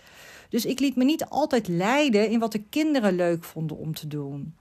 Dus 0.49 0.65
ik 0.65 0.79
liet 0.79 0.95
me 0.95 1.03
niet 1.03 1.25
altijd 1.25 1.67
leiden 1.67 2.29
in 2.29 2.39
wat 2.39 2.51
de 2.51 2.63
kinderen 2.69 3.15
leuk 3.15 3.43
vonden 3.43 3.77
om 3.77 3.93
te 3.93 4.07
doen. 4.07 4.55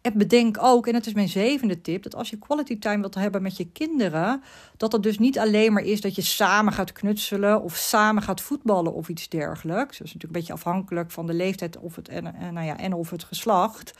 En 0.00 0.18
bedenk 0.18 0.56
ook, 0.60 0.86
en 0.86 0.92
dat 0.92 1.06
is 1.06 1.12
mijn 1.12 1.28
zevende 1.28 1.80
tip, 1.80 2.02
dat 2.02 2.14
als 2.14 2.30
je 2.30 2.38
quality 2.38 2.78
time 2.78 3.00
wilt 3.00 3.14
hebben 3.14 3.42
met 3.42 3.56
je 3.56 3.66
kinderen, 3.72 4.42
dat 4.76 4.92
het 4.92 5.02
dus 5.02 5.18
niet 5.18 5.38
alleen 5.38 5.72
maar 5.72 5.84
is 5.84 6.00
dat 6.00 6.14
je 6.14 6.22
samen 6.22 6.72
gaat 6.72 6.92
knutselen 6.92 7.62
of 7.62 7.76
samen 7.76 8.22
gaat 8.22 8.40
voetballen 8.40 8.94
of 8.94 9.08
iets 9.08 9.28
dergelijks. 9.28 9.98
Dat 9.98 10.06
is 10.06 10.14
natuurlijk 10.14 10.24
een 10.24 10.40
beetje 10.40 10.52
afhankelijk 10.52 11.10
van 11.10 11.26
de 11.26 11.34
leeftijd 11.34 11.78
of 11.78 11.96
het, 11.96 12.08
en, 12.08 12.22
nou 12.52 12.66
ja, 12.66 12.78
en 12.78 12.92
of 12.92 13.10
het 13.10 13.24
geslacht. 13.24 13.92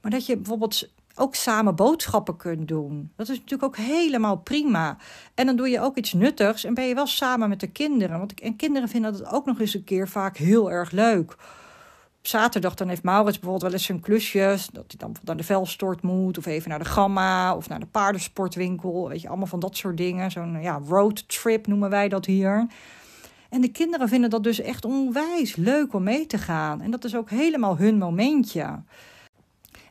Maar 0.00 0.10
dat 0.10 0.26
je 0.26 0.36
bijvoorbeeld 0.36 0.88
ook 1.16 1.34
samen 1.34 1.74
boodschappen 1.74 2.36
kunt 2.36 2.68
doen. 2.68 3.12
Dat 3.16 3.28
is 3.28 3.38
natuurlijk 3.38 3.62
ook 3.62 3.76
helemaal 3.76 4.36
prima. 4.36 4.96
En 5.34 5.46
dan 5.46 5.56
doe 5.56 5.68
je 5.68 5.80
ook 5.80 5.96
iets 5.96 6.12
nuttigs 6.12 6.64
en 6.64 6.74
ben 6.74 6.84
je 6.84 6.94
wel 6.94 7.06
samen 7.06 7.48
met 7.48 7.60
de 7.60 7.66
kinderen. 7.66 8.18
Want 8.18 8.40
en 8.40 8.56
kinderen 8.56 8.88
vinden 8.88 9.12
dat 9.12 9.32
ook 9.32 9.46
nog 9.46 9.60
eens 9.60 9.74
een 9.74 9.84
keer 9.84 10.08
vaak 10.08 10.36
heel 10.36 10.70
erg 10.70 10.90
leuk. 10.90 11.36
Zaterdag 12.22 12.74
dan 12.74 12.88
heeft 12.88 13.02
Maurits 13.02 13.38
bijvoorbeeld 13.38 13.62
wel 13.62 13.72
eens 13.72 13.84
zijn 13.86 14.00
klusjes. 14.00 14.66
Dat 14.66 14.84
hij 14.88 14.96
dan 14.98 15.16
naar 15.24 15.36
de 15.36 15.42
velstort 15.42 16.02
moet. 16.02 16.38
Of 16.38 16.46
even 16.46 16.70
naar 16.70 16.78
de 16.78 16.84
gamma. 16.84 17.56
Of 17.56 17.68
naar 17.68 17.80
de 17.80 17.86
paardensportwinkel. 17.86 19.08
Weet 19.08 19.20
je, 19.20 19.28
allemaal 19.28 19.46
van 19.46 19.60
dat 19.60 19.76
soort 19.76 19.96
dingen. 19.96 20.30
Zo'n 20.30 20.60
ja, 20.60 20.80
roadtrip 20.88 21.66
noemen 21.66 21.90
wij 21.90 22.08
dat 22.08 22.26
hier. 22.26 22.66
En 23.48 23.60
de 23.60 23.68
kinderen 23.68 24.08
vinden 24.08 24.30
dat 24.30 24.42
dus 24.44 24.60
echt 24.60 24.84
onwijs 24.84 25.56
leuk 25.56 25.94
om 25.94 26.02
mee 26.02 26.26
te 26.26 26.38
gaan. 26.38 26.80
En 26.80 26.90
dat 26.90 27.04
is 27.04 27.16
ook 27.16 27.30
helemaal 27.30 27.76
hun 27.76 27.98
momentje. 27.98 28.82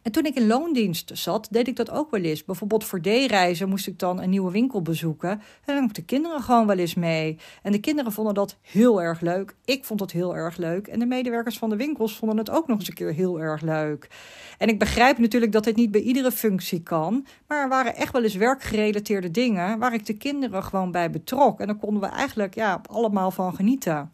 En 0.06 0.12
toen 0.12 0.26
ik 0.26 0.36
in 0.36 0.48
loondienst 0.48 1.12
zat, 1.13 1.48
deed 1.52 1.68
ik 1.68 1.76
dat 1.76 1.89
ook 1.89 2.12
wel 2.12 2.22
eens. 2.22 2.44
Bijvoorbeeld 2.44 2.84
voor 2.84 3.02
D-reizen 3.02 3.70
moest 3.70 3.88
ik 3.88 4.00
dan 4.00 4.22
een 4.22 4.30
nieuwe 4.30 4.52
winkel 4.52 4.82
bezoeken. 4.82 5.30
En 5.65 5.76
dan 5.76 5.84
ik 5.84 5.94
de 5.94 6.04
kinderen 6.04 6.41
gewoon 6.41 6.68
wel 6.68 6.78
eens 6.78 6.94
mee. 6.94 7.38
En 7.62 7.72
de 7.72 7.80
kinderen 7.80 8.12
vonden 8.12 8.34
dat 8.34 8.58
heel 8.62 9.02
erg 9.02 9.22
leuk. 9.22 9.56
Ik 9.65 9.86
vond 9.86 10.00
het 10.00 10.12
heel 10.12 10.36
erg 10.36 10.58
leuk. 10.58 10.88
En 10.88 11.00
de 11.00 11.06
medewerkers 11.06 11.58
van 11.58 11.70
de 11.70 11.76
winkels 11.76 12.15
vonden 12.15 12.38
het 12.38 12.50
ook 12.50 12.68
nog 12.68 12.78
eens 12.80 12.88
een 12.88 12.94
keer 12.94 13.13
heel 13.13 13.39
erg 13.39 13.62
leuk. 13.62 14.10
En 14.58 14.68
ik 14.68 14.80
begrijp 14.80 15.18
natuurlijk 15.18 15.52
dat 15.52 15.63
dit 15.63 15.76
niet 15.76 15.91
bij 15.91 16.02
iedere 16.02 16.32
functie 16.32 16.84
kan. 16.84 17.26
Maar 17.48 17.62
er 17.62 17.70
waren 17.70 17.96
echt 17.96 18.13
wel 18.13 18.24
eens 18.24 18.36
werkgerelateerde 18.36 19.32
dingen 19.32 19.80
waar 19.80 19.94
ik 19.94 20.06
de 20.06 20.18
kinderen 20.18 20.63
gewoon 20.63 20.91
bij 20.91 21.10
betrok. 21.10 21.60
En 21.60 21.68
daar 21.68 21.76
konden 21.76 22.02
we 22.02 22.08
eigenlijk 22.08 22.56
ja, 22.56 22.82
allemaal 22.89 23.32
van 23.32 23.56
genieten. 23.56 24.12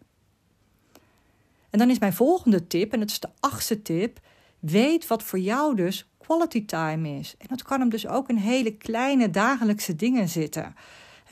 En 1.70 1.80
dan 1.80 1.90
is 1.90 2.00
mijn 2.00 2.14
volgende 2.14 2.68
tip, 2.68 2.94
en 2.94 3.00
dat 3.00 3.10
is 3.10 3.20
de 3.20 3.30
achtste 3.40 3.82
tip 3.82 4.20
Weet 4.62 5.08
wat 5.08 5.24
voor 5.24 5.40
jou 5.40 5.76
dus 5.76 6.10
quality 6.18 6.66
time 6.66 7.10
is. 7.20 7.36
En 7.38 7.48
dat 7.50 7.64
kan 7.64 7.80
hem 7.80 7.90
dus 7.90 8.08
ook 8.08 8.30
in 8.30 8.36
hele 8.36 8.78
kleine 8.78 9.30
dagelijkse 9.30 9.96
dingen 9.96 10.30
zitten. 10.30 10.76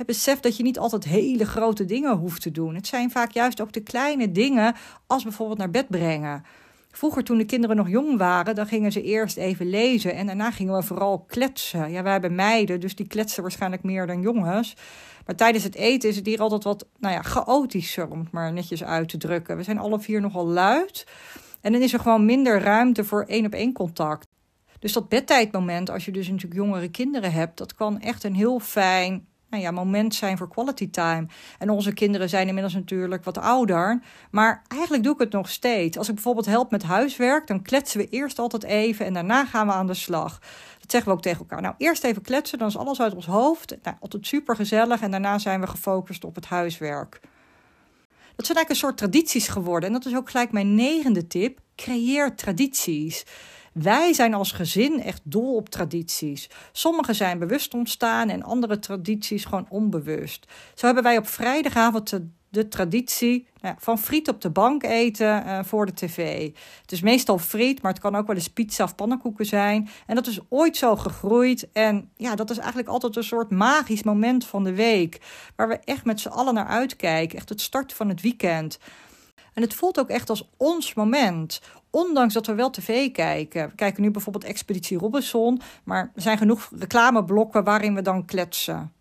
Besef 0.05 0.39
dat 0.39 0.57
je 0.57 0.63
niet 0.63 0.79
altijd 0.79 1.03
hele 1.03 1.45
grote 1.45 1.85
dingen 1.85 2.17
hoeft 2.17 2.41
te 2.41 2.51
doen. 2.51 2.75
Het 2.75 2.87
zijn 2.87 3.11
vaak 3.11 3.31
juist 3.31 3.61
ook 3.61 3.71
de 3.71 3.83
kleine 3.83 4.31
dingen, 4.31 4.75
als 5.07 5.23
bijvoorbeeld 5.23 5.57
naar 5.57 5.69
bed 5.69 5.87
brengen. 5.87 6.43
Vroeger, 6.91 7.23
toen 7.23 7.37
de 7.37 7.45
kinderen 7.45 7.75
nog 7.75 7.89
jong 7.89 8.17
waren, 8.17 8.55
dan 8.55 8.67
gingen 8.67 8.91
ze 8.91 9.01
eerst 9.01 9.37
even 9.37 9.69
lezen 9.69 10.13
en 10.13 10.25
daarna 10.25 10.51
gingen 10.51 10.75
we 10.75 10.83
vooral 10.83 11.19
kletsen. 11.19 11.91
Ja, 11.91 12.03
wij 12.03 12.11
hebben 12.11 12.35
meiden, 12.35 12.79
dus 12.79 12.95
die 12.95 13.07
kletsen 13.07 13.41
waarschijnlijk 13.41 13.83
meer 13.83 14.07
dan 14.07 14.21
jongens. 14.21 14.75
Maar 15.25 15.35
tijdens 15.35 15.63
het 15.63 15.75
eten 15.75 16.09
is 16.09 16.15
het 16.15 16.25
hier 16.25 16.39
altijd 16.39 16.63
wat, 16.63 16.85
nou 16.99 17.13
ja, 17.13 17.21
chaotischer, 17.21 18.09
om 18.09 18.19
het 18.19 18.31
maar 18.31 18.53
netjes 18.53 18.83
uit 18.83 19.09
te 19.09 19.17
drukken. 19.17 19.57
We 19.57 19.63
zijn 19.63 19.77
alle 19.77 19.99
vier 19.99 20.21
nogal 20.21 20.47
luid. 20.47 21.05
En 21.61 21.71
dan 21.71 21.81
is 21.81 21.93
er 21.93 21.99
gewoon 21.99 22.25
minder 22.25 22.61
ruimte 22.61 23.03
voor 23.03 23.23
één 23.23 23.45
op 23.45 23.53
één 23.53 23.73
contact. 23.73 24.27
Dus 24.79 24.93
dat 24.93 25.09
bedtijdmoment, 25.09 25.89
als 25.89 26.05
je 26.05 26.11
dus 26.11 26.27
natuurlijk 26.27 26.61
jongere 26.61 26.89
kinderen 26.89 27.31
hebt, 27.31 27.57
dat 27.57 27.73
kan 27.73 27.99
echt 27.99 28.23
een 28.23 28.35
heel 28.35 28.59
fijn 28.59 29.27
nou 29.49 29.63
ja, 29.63 29.71
moment 29.71 30.15
zijn 30.15 30.37
voor 30.37 30.49
quality 30.49 30.89
time. 30.89 31.27
En 31.59 31.69
onze 31.69 31.93
kinderen 31.93 32.29
zijn 32.29 32.47
inmiddels 32.47 32.73
natuurlijk 32.73 33.23
wat 33.23 33.37
ouder. 33.37 34.01
Maar 34.31 34.63
eigenlijk 34.67 35.03
doe 35.03 35.13
ik 35.13 35.19
het 35.19 35.31
nog 35.31 35.49
steeds. 35.49 35.97
Als 35.97 36.07
ik 36.07 36.13
bijvoorbeeld 36.13 36.45
help 36.45 36.71
met 36.71 36.83
huiswerk, 36.83 37.47
dan 37.47 37.61
kletsen 37.61 37.99
we 37.99 38.09
eerst 38.09 38.39
altijd 38.39 38.63
even 38.63 39.05
en 39.05 39.13
daarna 39.13 39.45
gaan 39.45 39.67
we 39.67 39.73
aan 39.73 39.87
de 39.87 39.93
slag. 39.93 40.39
Dat 40.79 40.91
zeggen 40.91 41.11
we 41.11 41.17
ook 41.17 41.23
tegen 41.23 41.39
elkaar. 41.39 41.61
Nou, 41.61 41.75
eerst 41.77 42.03
even 42.03 42.21
kletsen, 42.21 42.57
dan 42.57 42.67
is 42.67 42.77
alles 42.77 43.01
uit 43.01 43.15
ons 43.15 43.25
hoofd. 43.25 43.75
Nou, 43.83 43.97
altijd 43.99 44.27
super 44.27 44.55
gezellig 44.55 45.01
en 45.01 45.11
daarna 45.11 45.37
zijn 45.37 45.61
we 45.61 45.67
gefocust 45.67 46.25
op 46.25 46.35
het 46.35 46.45
huiswerk. 46.45 47.19
Dat 48.39 48.47
zijn 48.47 48.57
eigenlijk 48.57 48.69
een 48.69 48.89
soort 48.89 49.11
tradities 49.11 49.47
geworden. 49.47 49.89
En 49.89 49.95
dat 49.95 50.05
is 50.05 50.15
ook 50.15 50.29
gelijk 50.29 50.51
mijn 50.51 50.75
negende 50.75 51.27
tip. 51.27 51.59
Creëer 51.75 52.35
tradities. 52.35 53.25
Wij 53.73 54.13
zijn 54.13 54.33
als 54.33 54.51
gezin 54.51 55.01
echt 55.01 55.21
dol 55.23 55.55
op 55.55 55.69
tradities. 55.69 56.49
Sommige 56.71 57.13
zijn 57.13 57.39
bewust 57.39 57.73
ontstaan 57.73 58.29
en 58.29 58.43
andere 58.43 58.79
tradities 58.79 59.45
gewoon 59.45 59.65
onbewust. 59.69 60.45
Zo 60.75 60.85
hebben 60.85 61.03
wij 61.03 61.17
op 61.17 61.27
vrijdagavond 61.27 62.09
de 62.09 62.27
traditie 62.67 63.47
nou, 63.61 63.75
van 63.77 63.99
friet 63.99 64.29
op 64.29 64.41
de 64.41 64.49
bank 64.49 64.83
eten 64.83 65.43
uh, 65.45 65.59
voor 65.63 65.85
de 65.85 65.93
tv. 65.93 66.49
Het 66.81 66.91
is 66.91 67.01
meestal 67.01 67.37
friet, 67.37 67.81
maar 67.81 67.91
het 67.91 68.01
kan 68.01 68.15
ook 68.15 68.27
wel 68.27 68.35
eens 68.35 68.47
pizza 68.47 68.83
of 68.83 68.95
pannenkoeken 68.95 69.45
zijn. 69.45 69.89
En 70.05 70.15
dat 70.15 70.27
is 70.27 70.39
ooit 70.49 70.77
zo 70.77 70.95
gegroeid. 70.95 71.71
En 71.71 72.09
ja, 72.15 72.35
dat 72.35 72.49
is 72.49 72.57
eigenlijk 72.57 72.89
altijd 72.89 73.15
een 73.15 73.23
soort 73.23 73.49
magisch 73.49 74.03
moment 74.03 74.45
van 74.45 74.63
de 74.63 74.73
week. 74.73 75.21
Waar 75.55 75.67
we 75.67 75.79
echt 75.83 76.05
met 76.05 76.19
z'n 76.19 76.27
allen 76.27 76.53
naar 76.53 76.67
uitkijken. 76.67 77.37
Echt 77.37 77.49
het 77.49 77.61
start 77.61 77.93
van 77.93 78.09
het 78.09 78.21
weekend. 78.21 78.79
En 79.53 79.61
het 79.61 79.73
voelt 79.73 79.99
ook 79.99 80.09
echt 80.09 80.29
als 80.29 80.49
ons 80.57 80.93
moment. 80.93 81.61
Ondanks 81.89 82.33
dat 82.33 82.45
we 82.45 82.53
wel 82.53 82.69
tv 82.69 83.11
kijken. 83.11 83.69
We 83.69 83.75
kijken 83.75 84.01
nu 84.01 84.11
bijvoorbeeld 84.11 84.43
Expeditie 84.43 84.97
Robinson. 84.97 85.61
Maar 85.83 86.11
er 86.15 86.21
zijn 86.21 86.37
genoeg 86.37 86.69
reclameblokken 86.79 87.63
waarin 87.63 87.95
we 87.95 88.01
dan 88.01 88.25
kletsen. 88.25 88.93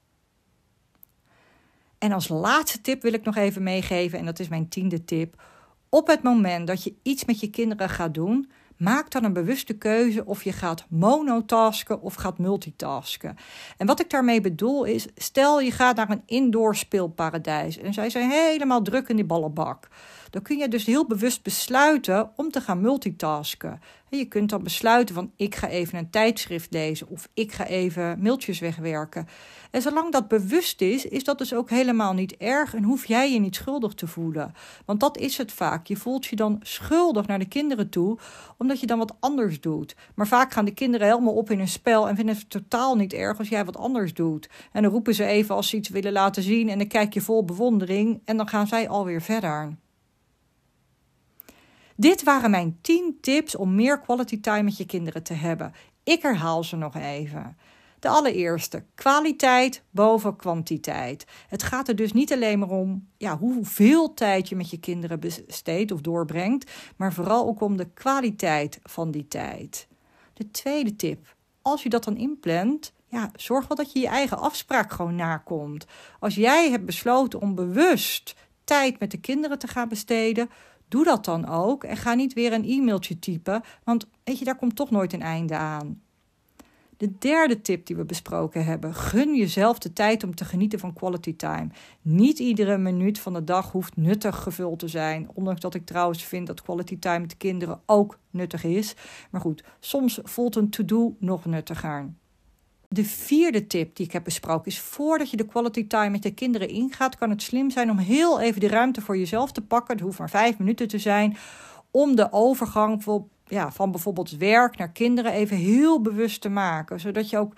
En 1.98 2.12
als 2.12 2.28
laatste 2.28 2.80
tip 2.80 3.02
wil 3.02 3.12
ik 3.12 3.24
nog 3.24 3.36
even 3.36 3.62
meegeven, 3.62 4.18
en 4.18 4.24
dat 4.24 4.38
is 4.38 4.48
mijn 4.48 4.68
tiende 4.68 5.04
tip. 5.04 5.42
Op 5.88 6.06
het 6.06 6.22
moment 6.22 6.66
dat 6.66 6.82
je 6.82 6.94
iets 7.02 7.24
met 7.24 7.40
je 7.40 7.50
kinderen 7.50 7.88
gaat 7.88 8.14
doen, 8.14 8.50
maak 8.76 9.10
dan 9.10 9.24
een 9.24 9.32
bewuste 9.32 9.74
keuze 9.74 10.24
of 10.26 10.44
je 10.44 10.52
gaat 10.52 10.84
monotasken 10.88 12.00
of 12.02 12.14
gaat 12.14 12.38
multitasken. 12.38 13.36
En 13.76 13.86
wat 13.86 14.00
ik 14.00 14.10
daarmee 14.10 14.40
bedoel 14.40 14.84
is, 14.84 15.06
stel 15.16 15.60
je 15.60 15.70
gaat 15.70 15.96
naar 15.96 16.10
een 16.10 16.22
indoor 16.26 16.76
speelparadijs 16.76 17.78
en 17.78 17.92
zij 17.92 18.10
zijn 18.10 18.30
helemaal 18.30 18.82
druk 18.82 19.08
in 19.08 19.16
die 19.16 19.24
ballenbak. 19.24 19.88
Dan 20.30 20.42
kun 20.42 20.58
je 20.58 20.68
dus 20.68 20.84
heel 20.84 21.06
bewust 21.06 21.42
besluiten 21.42 22.30
om 22.36 22.50
te 22.50 22.60
gaan 22.60 22.80
multitasken. 22.80 23.80
Je 24.10 24.24
kunt 24.24 24.50
dan 24.50 24.62
besluiten 24.62 25.14
van 25.14 25.32
ik 25.36 25.54
ga 25.54 25.68
even 25.68 25.98
een 25.98 26.10
tijdschrift 26.10 26.72
lezen 26.72 27.08
of 27.08 27.28
ik 27.34 27.52
ga 27.52 27.66
even 27.66 28.18
mailtjes 28.22 28.58
wegwerken. 28.58 29.28
En 29.70 29.82
zolang 29.82 30.12
dat 30.12 30.28
bewust 30.28 30.80
is, 30.80 31.04
is 31.04 31.24
dat 31.24 31.38
dus 31.38 31.54
ook 31.54 31.70
helemaal 31.70 32.12
niet 32.12 32.36
erg 32.36 32.74
en 32.74 32.82
hoef 32.82 33.06
jij 33.06 33.32
je 33.32 33.38
niet 33.40 33.54
schuldig 33.54 33.94
te 33.94 34.06
voelen. 34.06 34.54
Want 34.84 35.00
dat 35.00 35.18
is 35.18 35.36
het 35.36 35.52
vaak. 35.52 35.86
Je 35.86 35.96
voelt 35.96 36.26
je 36.26 36.36
dan 36.36 36.60
schuldig 36.62 37.26
naar 37.26 37.38
de 37.38 37.48
kinderen 37.48 37.88
toe, 37.88 38.18
omdat 38.56 38.80
je 38.80 38.86
dan 38.86 38.98
wat 38.98 39.14
anders 39.20 39.60
doet. 39.60 39.96
Maar 40.14 40.26
vaak 40.26 40.52
gaan 40.52 40.64
de 40.64 40.74
kinderen 40.74 41.06
helemaal 41.06 41.34
op 41.34 41.50
in 41.50 41.60
een 41.60 41.68
spel 41.68 42.08
en 42.08 42.16
vinden 42.16 42.34
het 42.34 42.50
totaal 42.50 42.96
niet 42.96 43.12
erg 43.12 43.38
als 43.38 43.48
jij 43.48 43.64
wat 43.64 43.76
anders 43.76 44.14
doet. 44.14 44.48
En 44.72 44.82
dan 44.82 44.92
roepen 44.92 45.14
ze 45.14 45.24
even 45.24 45.54
als 45.54 45.68
ze 45.68 45.76
iets 45.76 45.88
willen 45.88 46.12
laten 46.12 46.42
zien 46.42 46.68
en 46.68 46.78
dan 46.78 46.86
kijk 46.86 47.14
je 47.14 47.20
vol 47.20 47.44
bewondering 47.44 48.20
en 48.24 48.36
dan 48.36 48.48
gaan 48.48 48.66
zij 48.66 48.88
alweer 48.88 49.22
verder. 49.22 49.76
Dit 52.00 52.22
waren 52.22 52.50
mijn 52.50 52.78
10 52.80 53.18
tips 53.20 53.56
om 53.56 53.74
meer 53.74 54.00
quality 54.00 54.40
time 54.40 54.62
met 54.62 54.76
je 54.76 54.86
kinderen 54.86 55.22
te 55.22 55.34
hebben. 55.34 55.72
Ik 56.04 56.22
herhaal 56.22 56.64
ze 56.64 56.76
nog 56.76 56.94
even. 56.96 57.56
De 57.98 58.08
allereerste, 58.08 58.84
kwaliteit 58.94 59.82
boven 59.90 60.36
kwantiteit. 60.36 61.26
Het 61.48 61.62
gaat 61.62 61.88
er 61.88 61.96
dus 61.96 62.12
niet 62.12 62.32
alleen 62.32 62.58
maar 62.58 62.70
om 62.70 63.08
ja, 63.16 63.38
hoeveel 63.38 64.14
tijd 64.14 64.48
je 64.48 64.56
met 64.56 64.70
je 64.70 64.80
kinderen 64.80 65.20
besteedt 65.20 65.92
of 65.92 66.00
doorbrengt, 66.00 66.70
maar 66.96 67.12
vooral 67.12 67.46
ook 67.46 67.60
om 67.60 67.76
de 67.76 67.88
kwaliteit 67.94 68.78
van 68.82 69.10
die 69.10 69.28
tijd. 69.28 69.88
De 70.34 70.50
tweede 70.50 70.96
tip, 70.96 71.34
als 71.62 71.82
je 71.82 71.88
dat 71.88 72.04
dan 72.04 72.16
inplant, 72.16 72.92
ja, 73.08 73.30
zorg 73.34 73.68
wel 73.68 73.76
dat 73.76 73.92
je 73.92 74.00
je 74.00 74.08
eigen 74.08 74.38
afspraak 74.38 74.92
gewoon 74.92 75.16
nakomt. 75.16 75.86
Als 76.20 76.34
jij 76.34 76.70
hebt 76.70 76.84
besloten 76.84 77.40
om 77.40 77.54
bewust 77.54 78.34
tijd 78.64 78.98
met 78.98 79.10
de 79.10 79.20
kinderen 79.20 79.58
te 79.58 79.68
gaan 79.68 79.88
besteden, 79.88 80.50
Doe 80.88 81.04
dat 81.04 81.24
dan 81.24 81.48
ook 81.48 81.84
en 81.84 81.96
ga 81.96 82.14
niet 82.14 82.32
weer 82.32 82.52
een 82.52 82.64
e-mailtje 82.64 83.18
typen, 83.18 83.62
want 83.84 84.06
weet 84.24 84.38
je, 84.38 84.44
daar 84.44 84.56
komt 84.56 84.76
toch 84.76 84.90
nooit 84.90 85.12
een 85.12 85.22
einde 85.22 85.56
aan. 85.56 86.00
De 86.98 87.18
derde 87.18 87.60
tip 87.60 87.86
die 87.86 87.96
we 87.96 88.04
besproken 88.04 88.64
hebben: 88.64 88.94
gun 88.94 89.36
jezelf 89.36 89.78
de 89.78 89.92
tijd 89.92 90.24
om 90.24 90.34
te 90.34 90.44
genieten 90.44 90.78
van 90.78 90.92
quality 90.92 91.36
time. 91.36 91.68
Niet 92.02 92.38
iedere 92.38 92.78
minuut 92.78 93.18
van 93.18 93.32
de 93.32 93.44
dag 93.44 93.72
hoeft 93.72 93.96
nuttig 93.96 94.42
gevuld 94.42 94.78
te 94.78 94.88
zijn. 94.88 95.28
Ondanks 95.34 95.60
dat 95.60 95.74
ik 95.74 95.86
trouwens 95.86 96.24
vind 96.24 96.46
dat 96.46 96.62
quality 96.62 96.98
time 96.98 97.18
met 97.18 97.30
de 97.30 97.36
kinderen 97.36 97.80
ook 97.86 98.18
nuttig 98.30 98.64
is. 98.64 98.94
Maar 99.30 99.40
goed, 99.40 99.64
soms 99.80 100.20
voelt 100.22 100.56
een 100.56 100.70
to-do 100.70 101.16
nog 101.18 101.44
nuttiger. 101.44 102.10
De 102.90 103.04
vierde 103.04 103.66
tip 103.66 103.96
die 103.96 104.06
ik 104.06 104.12
heb 104.12 104.24
besproken 104.24 104.66
is: 104.66 104.80
voordat 104.80 105.30
je 105.30 105.36
de 105.36 105.46
quality 105.46 105.86
time 105.86 106.10
met 106.10 106.22
de 106.22 106.34
kinderen 106.34 106.68
ingaat, 106.68 107.16
kan 107.16 107.30
het 107.30 107.42
slim 107.42 107.70
zijn 107.70 107.90
om 107.90 107.98
heel 107.98 108.40
even 108.40 108.60
de 108.60 108.68
ruimte 108.68 109.00
voor 109.00 109.18
jezelf 109.18 109.52
te 109.52 109.60
pakken. 109.60 109.94
Het 109.94 110.04
hoeft 110.04 110.18
maar 110.18 110.30
vijf 110.30 110.58
minuten 110.58 110.88
te 110.88 110.98
zijn. 110.98 111.36
Om 111.90 112.16
de 112.16 112.32
overgang 112.32 113.02
van, 113.68 113.90
bijvoorbeeld 113.90 114.30
werk 114.30 114.76
naar 114.76 114.90
kinderen 114.90 115.32
even 115.32 115.56
heel 115.56 116.02
bewust 116.02 116.40
te 116.40 116.48
maken. 116.48 117.00
Zodat 117.00 117.30
je 117.30 117.38
ook 117.38 117.52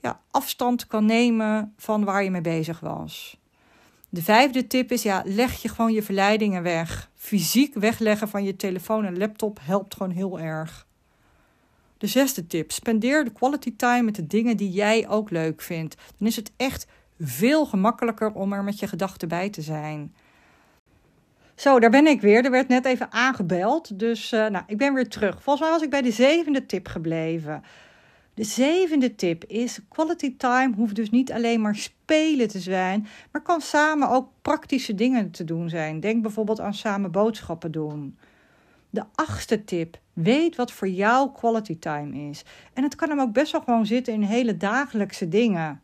ja, 0.00 0.20
afstand 0.30 0.86
kan 0.86 1.04
nemen 1.04 1.74
van 1.76 2.04
waar 2.04 2.24
je 2.24 2.30
mee 2.30 2.40
bezig 2.40 2.80
was. 2.80 3.40
De 4.08 4.22
vijfde 4.22 4.66
tip 4.66 4.92
is: 4.92 5.02
ja, 5.02 5.22
leg 5.24 5.62
je 5.62 5.68
gewoon 5.68 5.92
je 5.92 6.02
verleidingen 6.02 6.62
weg. 6.62 7.10
Fysiek 7.14 7.74
wegleggen 7.74 8.28
van 8.28 8.44
je 8.44 8.56
telefoon 8.56 9.04
en 9.04 9.18
laptop 9.18 9.58
helpt 9.62 9.94
gewoon 9.94 10.12
heel 10.12 10.40
erg. 10.40 10.85
De 11.98 12.06
zesde 12.06 12.46
tip: 12.46 12.72
spendeer 12.72 13.24
de 13.24 13.32
quality 13.32 13.76
time 13.76 14.02
met 14.02 14.14
de 14.14 14.26
dingen 14.26 14.56
die 14.56 14.70
jij 14.70 15.08
ook 15.08 15.30
leuk 15.30 15.62
vindt. 15.62 15.96
Dan 16.18 16.28
is 16.28 16.36
het 16.36 16.52
echt 16.56 16.86
veel 17.20 17.66
gemakkelijker 17.66 18.32
om 18.32 18.52
er 18.52 18.64
met 18.64 18.78
je 18.78 18.88
gedachten 18.88 19.28
bij 19.28 19.50
te 19.50 19.62
zijn. 19.62 20.14
Zo, 21.54 21.80
daar 21.80 21.90
ben 21.90 22.06
ik 22.06 22.20
weer. 22.20 22.44
Er 22.44 22.50
werd 22.50 22.68
net 22.68 22.84
even 22.84 23.12
aangebeld. 23.12 23.98
Dus 23.98 24.32
uh, 24.32 24.46
nou, 24.46 24.64
ik 24.66 24.78
ben 24.78 24.94
weer 24.94 25.08
terug. 25.08 25.42
Volgens 25.42 25.60
mij 25.60 25.70
was 25.74 25.82
ik 25.82 25.90
bij 25.90 26.02
de 26.02 26.12
zevende 26.12 26.66
tip 26.66 26.88
gebleven. 26.88 27.62
De 28.34 28.44
zevende 28.44 29.14
tip 29.14 29.44
is: 29.44 29.78
quality 29.88 30.36
time 30.36 30.74
hoeft 30.74 30.94
dus 30.94 31.10
niet 31.10 31.32
alleen 31.32 31.60
maar 31.60 31.76
spelen 31.76 32.48
te 32.48 32.60
zijn, 32.60 33.06
maar 33.32 33.42
kan 33.42 33.60
samen 33.60 34.08
ook 34.08 34.28
praktische 34.42 34.94
dingen 34.94 35.30
te 35.30 35.44
doen 35.44 35.68
zijn. 35.68 36.00
Denk 36.00 36.22
bijvoorbeeld 36.22 36.60
aan 36.60 36.74
samen 36.74 37.10
boodschappen 37.10 37.72
doen. 37.72 38.18
De 38.90 39.04
achtste 39.14 39.64
tip. 39.64 39.98
Weet 40.16 40.56
wat 40.56 40.72
voor 40.72 40.88
jou 40.88 41.32
quality 41.32 41.78
time 41.78 42.28
is. 42.28 42.44
En 42.72 42.82
het 42.82 42.94
kan 42.94 43.08
hem 43.08 43.20
ook 43.20 43.32
best 43.32 43.52
wel 43.52 43.60
gewoon 43.60 43.86
zitten 43.86 44.14
in 44.14 44.22
hele 44.22 44.56
dagelijkse 44.56 45.28
dingen. 45.28 45.80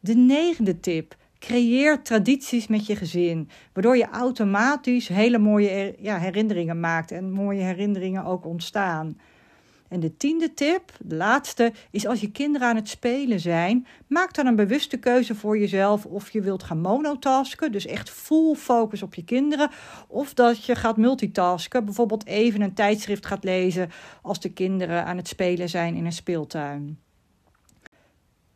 De 0.00 0.14
negende 0.14 0.80
tip. 0.80 1.16
Creëer 1.38 2.02
tradities 2.02 2.66
met 2.66 2.86
je 2.86 2.96
gezin, 2.96 3.48
waardoor 3.72 3.96
je 3.96 4.08
automatisch 4.08 5.08
hele 5.08 5.38
mooie 5.38 5.94
herinneringen 5.98 6.80
maakt 6.80 7.10
en 7.10 7.32
mooie 7.32 7.62
herinneringen 7.62 8.24
ook 8.24 8.46
ontstaan. 8.46 9.18
En 9.88 10.00
de 10.00 10.16
tiende 10.16 10.54
tip, 10.54 10.92
de 10.98 11.16
laatste, 11.16 11.72
is 11.90 12.06
als 12.06 12.20
je 12.20 12.30
kinderen 12.30 12.68
aan 12.68 12.76
het 12.76 12.88
spelen 12.88 13.40
zijn, 13.40 13.86
maak 14.06 14.34
dan 14.34 14.46
een 14.46 14.56
bewuste 14.56 14.96
keuze 14.96 15.34
voor 15.34 15.58
jezelf 15.58 16.06
of 16.06 16.30
je 16.30 16.40
wilt 16.40 16.62
gaan 16.62 16.80
monotasken, 16.80 17.72
dus 17.72 17.86
echt 17.86 18.10
full 18.10 18.54
focus 18.54 19.02
op 19.02 19.14
je 19.14 19.24
kinderen, 19.24 19.70
of 20.08 20.34
dat 20.34 20.64
je 20.64 20.74
gaat 20.74 20.96
multitasken, 20.96 21.84
bijvoorbeeld 21.84 22.26
even 22.26 22.60
een 22.60 22.74
tijdschrift 22.74 23.26
gaat 23.26 23.44
lezen 23.44 23.90
als 24.22 24.40
de 24.40 24.52
kinderen 24.52 25.04
aan 25.04 25.16
het 25.16 25.28
spelen 25.28 25.68
zijn 25.68 25.94
in 25.94 26.04
een 26.04 26.12
speeltuin. 26.12 27.03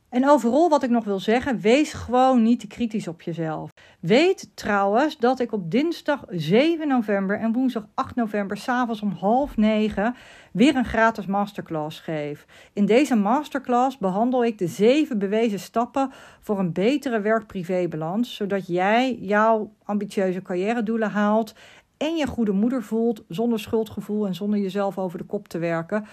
En 0.09 0.29
overal 0.29 0.69
wat 0.69 0.83
ik 0.83 0.91
nog 0.91 1.05
wil 1.05 1.21
zeggen, 1.21 1.61
wees 1.61 1.93
gewoon 1.93 2.43
niet 2.43 2.61
te 2.61 2.67
kritisch 2.67 3.09
op 3.09 3.23
jezelf. 3.23 3.71
Weet 4.01 4.51
trouwens 4.55 5.19
dat 5.19 5.41
ik 5.41 5.53
op 5.53 5.71
dinsdag 5.71 6.25
7 6.29 6.89
november 6.89 7.39
en 7.39 7.53
woensdag 7.53 7.87
8 7.95 8.15
november 8.15 8.57
s'avonds 8.57 9.03
om 9.03 9.11
half 9.11 9.57
negen 9.57 10.15
weer 10.53 10.77
een 10.77 10.85
gratis 10.85 11.27
masterclass 11.27 12.01
geef. 12.01 12.47
In 12.73 12.87
deze 12.87 13.15
masterclass 13.15 13.99
behandel 13.99 14.45
ik 14.45 14.59
de 14.59 14.67
zeven 14.67 15.19
bewezen 15.19 15.61
stappen 15.61 16.11
voor 16.41 16.59
een 16.59 16.73
betere 16.73 17.21
werk-privé-balans, 17.21 18.35
zodat 18.35 18.67
jij 18.67 19.15
jouw 19.15 19.73
ambitieuze 19.85 20.43
carrière-doelen 20.43 21.11
haalt 21.11 21.55
en 21.97 22.17
je 22.17 22.27
goede 22.27 22.53
moeder 22.53 22.83
voelt 22.83 23.25
zonder 23.29 23.61
schuldgevoel 23.61 24.27
en 24.27 24.35
zonder 24.35 24.59
jezelf 24.59 24.99
over 24.99 25.19
de 25.19 25.25
kop 25.25 25.49
te 25.49 25.59
werken. 25.59 26.07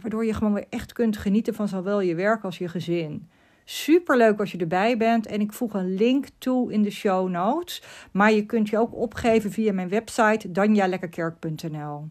Waardoor 0.00 0.24
je 0.24 0.34
gewoon 0.34 0.52
weer 0.52 0.66
echt 0.68 0.92
kunt 0.92 1.16
genieten 1.16 1.54
van 1.54 1.68
zowel 1.68 2.00
je 2.00 2.14
werk 2.14 2.44
als 2.44 2.58
je 2.58 2.68
gezin. 2.68 3.28
Super 3.72 4.16
leuk 4.16 4.40
als 4.40 4.52
je 4.52 4.58
erbij 4.58 4.96
bent. 4.96 5.26
En 5.26 5.40
ik 5.40 5.52
voeg 5.52 5.74
een 5.74 5.94
link 5.94 6.26
toe 6.38 6.72
in 6.72 6.82
de 6.82 6.90
show 6.90 7.28
notes. 7.28 7.82
Maar 8.12 8.32
je 8.32 8.46
kunt 8.46 8.68
je 8.68 8.78
ook 8.78 8.94
opgeven 8.94 9.50
via 9.50 9.72
mijn 9.72 9.88
website 9.88 10.50
danjalekkerkerk.nl. 10.52 12.08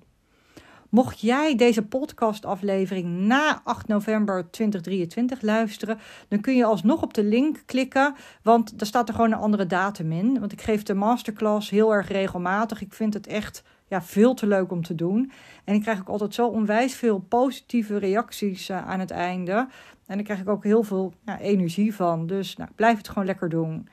Mocht 0.90 1.20
jij 1.20 1.56
deze 1.56 1.86
podcastaflevering 1.86 3.08
na 3.08 3.62
8 3.64 3.88
november 3.88 4.52
2023 4.52 5.42
luisteren, 5.42 6.00
dan 6.28 6.42
kun 6.42 6.56
je 6.56 6.66
alsnog 6.66 7.02
op 7.02 7.14
de 7.14 7.24
link 7.24 7.64
klikken, 7.66 8.16
want 8.44 8.80
daar 8.80 8.88
staat 8.88 9.08
er 9.08 9.16
gewoon 9.16 9.32
een 9.32 9.38
andere 9.38 9.66
datum 9.66 10.12
in. 10.12 10.40
Want 10.40 10.52
ik 10.52 10.62
geef 10.62 10.84
de 10.84 10.94
masterclass 10.94 11.70
heel 11.70 11.94
erg 11.94 12.08
regelmatig. 12.08 12.82
Ik 12.82 12.94
vind 12.94 13.14
het 13.14 13.28
echt 13.28 13.64
ja, 13.88 14.02
veel 14.02 14.34
te 14.34 14.48
leuk 14.48 14.72
om 14.72 14.84
te 14.84 14.96
doen. 14.96 15.32
En 15.64 15.76
ik 15.76 15.82
krijg 15.82 16.00
ook 16.00 16.10
altijd 16.10 16.34
zo 16.34 16.48
onwijs 16.48 16.96
veel 16.96 17.20
positieve 17.20 17.98
reacties 17.98 18.70
uh, 18.70 18.88
aan 18.88 19.00
het 19.00 19.12
einde. 19.12 19.68
En 20.10 20.16
daar 20.16 20.26
krijg 20.26 20.40
ik 20.40 20.50
ook 20.50 20.64
heel 20.64 20.84
veel 20.84 21.14
ja, 21.26 21.40
energie 21.40 21.96
van. 21.96 22.28
Dus 22.28 22.56
nou, 22.56 22.70
blijf 22.76 22.98
het 22.98 23.10
gewoon 23.10 23.26
lekker 23.26 23.50
doen. 23.50 23.88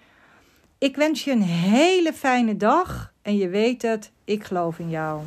Ik 0.78 0.96
wens 0.96 1.24
je 1.24 1.30
een 1.30 1.42
hele 1.42 2.12
fijne 2.12 2.56
dag. 2.56 3.12
En 3.22 3.36
je 3.36 3.48
weet 3.48 3.82
het, 3.82 4.12
ik 4.24 4.44
geloof 4.44 4.78
in 4.78 4.90
jou. 4.90 5.20